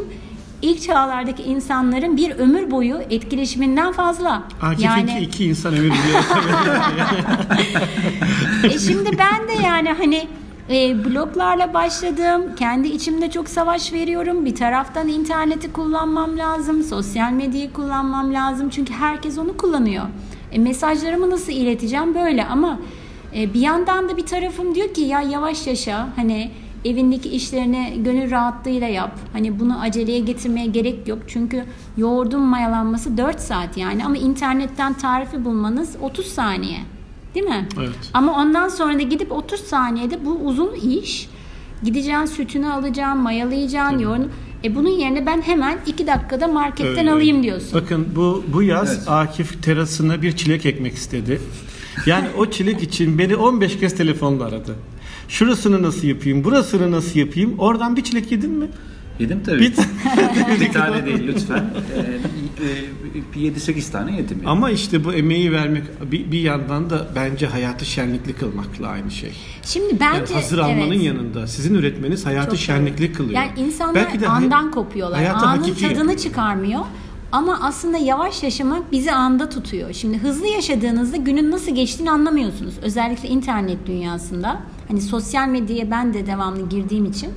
ilk 0.62 0.82
çağlardaki 0.82 1.42
insanların 1.42 2.16
bir 2.16 2.30
ömür 2.30 2.70
boyu 2.70 2.96
etkileşiminden 3.10 3.92
fazla. 3.92 4.42
Akif'inki 4.62 4.84
yani 4.84 5.20
iki 5.20 5.44
insan 5.44 5.74
ömür 5.74 5.90
biliyor. 5.90 6.24
e 8.74 8.78
şimdi 8.78 9.18
ben 9.18 9.48
de 9.48 9.62
yani 9.64 9.92
hani 9.92 10.28
e, 10.70 11.04
bloglarla 11.04 11.74
başladım. 11.74 12.42
Kendi 12.58 12.88
içimde 12.88 13.30
çok 13.30 13.48
savaş 13.48 13.92
veriyorum. 13.92 14.44
Bir 14.44 14.54
taraftan 14.54 15.08
interneti 15.08 15.72
kullanmam 15.72 16.38
lazım. 16.38 16.82
Sosyal 16.82 17.32
medyayı 17.32 17.72
kullanmam 17.72 18.34
lazım. 18.34 18.70
Çünkü 18.70 18.92
herkes 18.92 19.38
onu 19.38 19.56
kullanıyor. 19.56 20.04
E, 20.52 20.58
mesajlarımı 20.58 21.30
nasıl 21.30 21.52
ileteceğim 21.52 22.14
böyle 22.14 22.44
ama 22.44 22.80
e, 23.36 23.54
bir 23.54 23.60
yandan 23.60 24.08
da 24.08 24.16
bir 24.16 24.26
tarafım 24.26 24.74
diyor 24.74 24.94
ki 24.94 25.00
ya 25.00 25.20
yavaş 25.20 25.66
yaşa. 25.66 26.08
Hani 26.16 26.50
evindeki 26.84 27.28
işlerini 27.28 28.00
gönül 28.04 28.30
rahatlığıyla 28.30 28.88
yap. 28.88 29.18
Hani 29.32 29.60
bunu 29.60 29.80
aceleye 29.80 30.20
getirmeye 30.20 30.66
gerek 30.66 31.08
yok. 31.08 31.18
Çünkü 31.26 31.64
yoğurdun 31.96 32.40
mayalanması 32.40 33.16
4 33.16 33.40
saat 33.40 33.76
yani 33.76 34.04
ama 34.04 34.16
internetten 34.16 34.92
tarifi 34.92 35.44
bulmanız 35.44 35.96
30 36.00 36.26
saniye. 36.26 36.78
Değil 37.34 37.46
mi? 37.46 37.68
Evet. 37.78 38.10
Ama 38.14 38.32
ondan 38.42 38.68
sonra 38.68 38.94
da 38.94 39.02
gidip 39.02 39.32
30 39.32 39.60
saniyede 39.60 40.24
bu 40.26 40.32
uzun 40.32 40.74
iş. 40.74 41.28
Gideceksin 41.84 42.24
sütünü 42.24 42.72
alacaksın, 42.72 43.18
mayalayacaksın, 43.18 43.98
yoğurunu. 43.98 44.26
E 44.64 44.74
bunun 44.74 44.88
yerine 44.88 45.26
ben 45.26 45.42
hemen 45.42 45.78
2 45.86 46.06
dakikada 46.06 46.48
marketten 46.48 46.98
Öyle. 46.98 47.12
alayım 47.12 47.42
diyorsun. 47.42 47.80
Bakın 47.82 48.08
bu 48.16 48.44
bu 48.52 48.62
yaz 48.62 48.94
Evet. 48.96 49.08
Akif 49.08 49.62
terasına 49.62 50.22
bir 50.22 50.36
çilek 50.36 50.66
ekmek 50.66 50.94
istedi. 50.94 51.40
Yani 52.06 52.26
o 52.38 52.50
çilek 52.50 52.82
için 52.82 53.18
beni 53.18 53.36
15 53.36 53.80
kez 53.80 53.96
telefonla 53.96 54.44
aradı. 54.44 54.74
Şurasını 55.34 55.82
nasıl 55.82 56.08
yapayım, 56.08 56.44
burasını 56.44 56.90
nasıl 56.90 57.18
yapayım? 57.20 57.54
Oradan 57.58 57.96
bir 57.96 58.04
çilek 58.04 58.32
yedin 58.32 58.50
mi? 58.50 58.66
Yedim 59.18 59.42
tabii. 59.46 59.60
Bir, 59.60 59.72
bir 60.60 60.72
tane 60.72 61.06
değil 61.06 61.26
lütfen. 61.26 61.64
Ee, 63.36 63.40
e, 63.40 63.50
7-8 63.50 63.92
tane 63.92 64.16
yedim. 64.16 64.36
yani. 64.38 64.48
Ama 64.50 64.70
işte 64.70 65.04
bu 65.04 65.12
emeği 65.12 65.52
vermek 65.52 65.82
bir, 66.12 66.32
bir 66.32 66.40
yandan 66.40 66.90
da 66.90 67.08
bence 67.16 67.46
hayatı 67.46 67.84
şenlikli 67.86 68.32
kılmakla 68.32 68.88
aynı 68.88 69.10
şey. 69.10 69.32
Şimdi 69.62 70.00
bence 70.00 70.18
Yani 70.32 70.42
hazır 70.42 70.58
almanın 70.58 70.90
evet. 70.90 71.02
yanında 71.02 71.46
sizin 71.46 71.74
üretmeniz 71.74 72.26
hayatı 72.26 72.50
Çok 72.50 72.58
şenlikli 72.58 73.12
kılıyor. 73.12 73.40
Yani 73.42 73.50
insanlar 73.56 73.94
Belki 73.94 74.20
de 74.20 74.26
hay- 74.26 74.44
andan 74.44 74.70
kopuyorlar. 74.70 75.18
hayatı 75.18 75.46
Anın 75.46 75.62
tadını 75.74 75.88
yapıyor. 75.98 76.16
çıkarmıyor. 76.16 76.80
Ama 77.32 77.58
aslında 77.62 77.98
yavaş 77.98 78.42
yaşamak 78.42 78.92
bizi 78.92 79.12
anda 79.12 79.48
tutuyor. 79.48 79.92
Şimdi 79.92 80.18
hızlı 80.18 80.46
yaşadığınızda 80.46 81.16
günün 81.16 81.50
nasıl 81.50 81.74
geçtiğini 81.74 82.10
anlamıyorsunuz. 82.10 82.74
Özellikle 82.82 83.28
internet 83.28 83.86
dünyasında. 83.86 84.60
Hani 84.90 85.00
sosyal 85.00 85.48
medyaya 85.48 85.90
ben 85.90 86.14
de 86.14 86.26
devamlı 86.26 86.68
girdiğim 86.68 87.04
için 87.04 87.30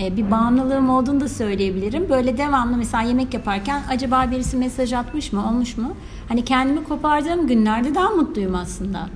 e, 0.00 0.16
bir 0.16 0.30
bağımlılığım 0.30 0.90
olduğunu 0.90 1.20
da 1.20 1.28
söyleyebilirim. 1.28 2.08
Böyle 2.08 2.38
devamlı 2.38 2.76
mesela 2.76 3.02
yemek 3.02 3.34
yaparken 3.34 3.82
acaba 3.90 4.30
birisi 4.30 4.56
mesaj 4.56 4.92
atmış 4.92 5.32
mı, 5.32 5.48
olmuş 5.48 5.76
mu? 5.76 5.96
Hani 6.28 6.44
kendimi 6.44 6.84
kopardığım 6.84 7.46
günlerde 7.46 7.94
daha 7.94 8.10
mutluyum 8.10 8.54
aslında. 8.54 9.08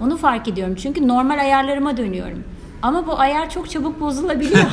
Onu 0.00 0.16
fark 0.16 0.48
ediyorum. 0.48 0.74
Çünkü 0.74 1.08
normal 1.08 1.38
ayarlarıma 1.38 1.96
dönüyorum. 1.96 2.44
Ama 2.82 3.06
bu 3.06 3.18
ayar 3.18 3.50
çok 3.50 3.70
çabuk 3.70 4.00
bozulabiliyor. 4.00 4.58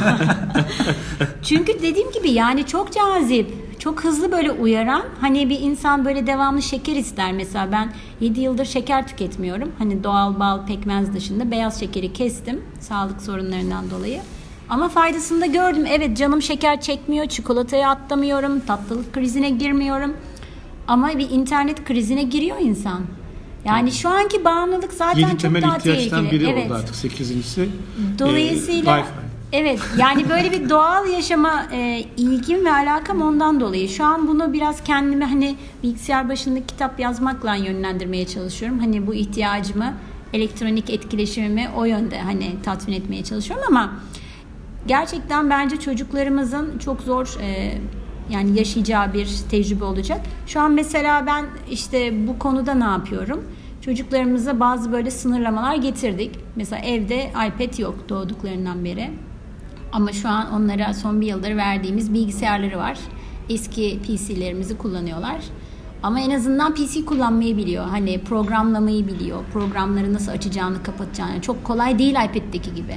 Çünkü 1.43 1.81
dediğim 1.81 2.11
gibi 2.11 2.31
yani 2.31 2.65
çok 2.65 2.91
cazip, 2.93 3.51
çok 3.85 4.03
hızlı 4.03 4.31
böyle 4.31 4.51
uyaran. 4.51 5.03
Hani 5.21 5.49
bir 5.49 5.59
insan 5.59 6.05
böyle 6.05 6.27
devamlı 6.27 6.61
şeker 6.61 6.95
ister. 6.95 7.33
Mesela 7.33 7.71
ben 7.71 7.93
7 8.21 8.41
yıldır 8.41 8.65
şeker 8.65 9.07
tüketmiyorum. 9.07 9.71
Hani 9.77 10.03
doğal 10.03 10.39
bal, 10.39 10.67
pekmez 10.67 11.13
dışında 11.13 11.51
beyaz 11.51 11.79
şekeri 11.79 12.13
kestim 12.13 12.63
sağlık 12.79 13.21
sorunlarından 13.21 13.89
dolayı. 13.91 14.21
Ama 14.69 14.89
faydasını 14.89 15.41
da 15.41 15.45
gördüm. 15.45 15.85
Evet 15.89 16.17
canım 16.17 16.41
şeker 16.41 16.81
çekmiyor, 16.81 17.25
çikolataya 17.25 17.89
atlamıyorum, 17.89 18.59
tatlılık 18.59 19.13
krizine 19.13 19.49
girmiyorum. 19.49 20.13
Ama 20.87 21.09
bir 21.17 21.29
internet 21.29 21.85
krizine 21.85 22.23
giriyor 22.23 22.57
insan. 22.59 23.01
Yani 23.65 23.91
şu 23.91 24.09
anki 24.09 24.45
bağımlılık 24.45 24.93
zaten 24.93 25.19
7 25.21 25.31
çok 25.31 25.41
temel 25.41 25.61
daha 25.61 25.77
ihtiyaçtan 25.77 26.19
tehlikeli. 26.19 26.41
biri 26.41 26.49
evet. 26.49 26.65
oldu 26.65 26.73
artık 26.73 26.95
8.si. 26.95 27.69
Dolayısıyla 28.19 28.97
Ee, 28.97 29.01
Wi-Fi. 29.01 29.24
Evet 29.51 29.79
yani 29.97 30.29
böyle 30.29 30.51
bir 30.51 30.69
doğal 30.69 31.07
yaşama 31.07 31.65
e, 31.71 32.05
ilgim 32.17 32.65
ve 32.65 32.71
alakam 32.71 33.21
ondan 33.21 33.59
dolayı. 33.59 33.89
Şu 33.89 34.05
an 34.05 34.27
bunu 34.27 34.53
biraz 34.53 34.83
kendime 34.83 35.25
hani 35.25 35.55
bilgisayar 35.83 36.29
başında 36.29 36.65
kitap 36.67 36.99
yazmakla 36.99 37.55
yönlendirmeye 37.55 38.27
çalışıyorum. 38.27 38.79
Hani 38.79 39.07
bu 39.07 39.13
ihtiyacımı 39.13 39.93
elektronik 40.33 40.89
etkileşimimi 40.89 41.69
o 41.77 41.85
yönde 41.85 42.19
hani 42.19 42.61
tatmin 42.63 42.93
etmeye 42.93 43.23
çalışıyorum 43.23 43.65
ama 43.67 43.93
gerçekten 44.87 45.49
bence 45.49 45.77
çocuklarımızın 45.77 46.77
çok 46.77 47.01
zor 47.01 47.37
e, 47.41 47.77
yani 48.29 48.57
yaşayacağı 48.57 49.13
bir 49.13 49.29
tecrübe 49.51 49.83
olacak. 49.83 50.21
Şu 50.47 50.59
an 50.59 50.71
mesela 50.71 51.25
ben 51.25 51.45
işte 51.71 52.27
bu 52.27 52.39
konuda 52.39 52.73
ne 52.73 52.83
yapıyorum? 52.83 53.43
Çocuklarımıza 53.81 54.59
bazı 54.59 54.91
böyle 54.91 55.11
sınırlamalar 55.11 55.75
getirdik. 55.75 56.31
Mesela 56.55 56.81
evde 56.81 57.29
iPad 57.29 57.79
yok 57.79 57.95
doğduklarından 58.09 58.85
beri. 58.85 59.09
Ama 59.95 60.11
şu 60.11 60.29
an 60.29 60.53
onlara 60.53 60.93
son 60.93 61.21
bir 61.21 61.27
yıldır 61.27 61.57
verdiğimiz 61.57 62.13
bilgisayarları 62.13 62.77
var. 62.77 62.97
Eski 63.49 63.99
PC'lerimizi 64.03 64.77
kullanıyorlar. 64.77 65.37
Ama 66.03 66.19
en 66.19 66.29
azından 66.29 66.75
PC 66.75 67.05
kullanmayı 67.05 67.57
biliyor. 67.57 67.85
Hani 67.85 68.21
programlamayı 68.21 69.07
biliyor. 69.07 69.39
Programları 69.53 70.13
nasıl 70.13 70.31
açacağını, 70.31 70.83
kapatacağını. 70.83 71.41
Çok 71.41 71.63
kolay 71.63 71.99
değil 71.99 72.11
iPad'deki 72.11 72.75
gibi. 72.75 72.95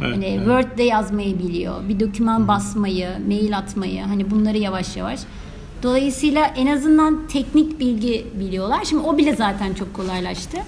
Evet, 0.00 0.14
hani 0.14 0.24
evet. 0.24 0.38
Word'de 0.38 0.82
yazmayı 0.82 1.38
biliyor. 1.38 1.88
Bir 1.88 2.00
doküman 2.00 2.48
basmayı, 2.48 3.08
mail 3.26 3.58
atmayı. 3.58 4.02
Hani 4.02 4.30
bunları 4.30 4.58
yavaş 4.58 4.96
yavaş. 4.96 5.20
Dolayısıyla 5.82 6.46
en 6.46 6.66
azından 6.66 7.26
teknik 7.26 7.80
bilgi 7.80 8.26
biliyorlar. 8.40 8.84
Şimdi 8.84 9.02
o 9.02 9.18
bile 9.18 9.36
zaten 9.36 9.74
çok 9.74 9.94
kolaylaştı. 9.94 10.58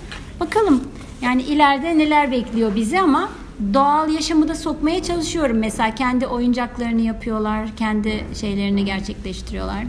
Bakalım 0.41 0.81
yani 1.23 1.43
ileride 1.43 1.99
neler 1.99 2.33
bekliyor 2.33 2.77
bizi 2.77 3.01
ama 3.01 3.29
doğal 3.75 4.11
yaşamı 4.11 4.49
da 4.49 4.55
sokmaya 4.55 5.03
çalışıyorum. 5.03 5.59
Mesela 5.59 5.95
kendi 5.95 6.27
oyuncaklarını 6.27 7.01
yapıyorlar, 7.01 7.69
kendi 7.77 8.25
şeylerini 8.41 8.85
gerçekleştiriyorlar. 8.85 9.85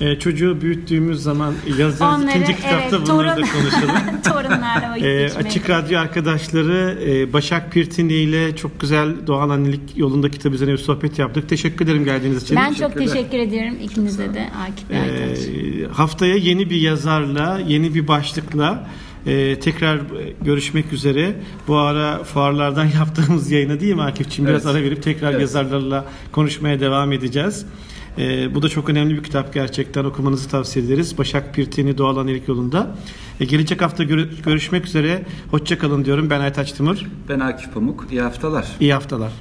Ee, 0.00 0.18
çocuğu 0.18 0.60
büyüttüğümüz 0.60 1.22
zaman 1.22 1.54
yazacağınız 1.78 2.24
Onları, 2.24 2.38
ikinci 2.38 2.56
kitapta 2.56 2.96
evet, 2.96 3.08
bunları 3.08 3.28
da 3.28 3.40
torun- 3.40 3.52
konuşalım. 3.52 4.22
Torunlarla 4.24 4.90
vakit 4.90 5.04
Ee, 5.04 5.30
açık 5.36 5.70
Radyo 5.70 6.00
arkadaşları 6.00 6.98
e, 7.06 7.32
Başak 7.32 7.72
Pirtini 7.72 8.12
ile 8.12 8.56
çok 8.56 8.80
güzel 8.80 9.26
doğal 9.26 9.50
annelik 9.50 9.96
yolunda 9.96 10.30
kitabı 10.30 10.54
üzerine 10.54 10.72
bir 10.72 10.78
sohbet 10.78 11.18
yaptık. 11.18 11.48
Teşekkür 11.48 11.84
ederim 11.84 12.04
geldiğiniz 12.04 12.42
için. 12.42 12.56
Ben 12.56 12.74
çok 12.74 12.98
teşekkür 12.98 13.38
ediyorum 13.38 13.74
ikinize 13.82 14.34
de 14.34 14.48
Akif. 14.68 14.90
Ee, 14.90 15.86
haftaya 15.92 16.36
yeni 16.36 16.70
bir 16.70 16.80
yazarla, 16.80 17.60
yeni 17.66 17.94
bir 17.94 18.08
başlıkla 18.08 18.88
e, 19.26 19.60
tekrar 19.60 19.96
e, 19.96 20.00
görüşmek 20.44 20.92
üzere. 20.92 21.34
Bu 21.68 21.76
ara 21.76 22.24
fuarlardan 22.24 22.84
yaptığımız 22.98 23.50
yayına 23.50 23.80
değil 23.80 23.94
mi 23.94 24.02
Akif'ciğim? 24.02 24.48
Biraz 24.50 24.66
Evet. 24.66 24.76
ara 24.76 24.82
verip 24.84 25.02
tekrar 25.02 25.30
Evet. 25.30 25.40
yazarlarla 25.40 26.04
konuşmaya 26.32 26.80
devam 26.80 27.12
edeceğiz. 27.12 27.66
E, 28.18 28.54
bu 28.54 28.62
da 28.62 28.68
çok 28.68 28.88
önemli 28.88 29.16
bir 29.16 29.22
kitap 29.22 29.54
gerçekten 29.54 30.04
okumanızı 30.04 30.48
tavsiye 30.48 30.84
ederiz. 30.84 31.18
Başak 31.18 31.54
Pirtini 31.54 31.98
Doğal 31.98 32.16
Annelik 32.16 32.48
Yolunda. 32.48 32.96
E, 33.40 33.44
gelecek 33.44 33.82
hafta 33.82 34.04
görü- 34.04 34.42
görüşmek 34.44 34.86
üzere. 34.86 35.22
Hoşçakalın 35.50 36.04
diyorum. 36.04 36.30
Ben 36.30 36.40
Aytaç 36.40 36.72
Timur. 36.72 36.96
Ben 37.28 37.40
Akif 37.40 37.74
Pamuk. 37.74 38.06
İyi 38.10 38.20
haftalar. 38.22 38.66
İyi 38.80 38.92
haftalar. 38.94 39.32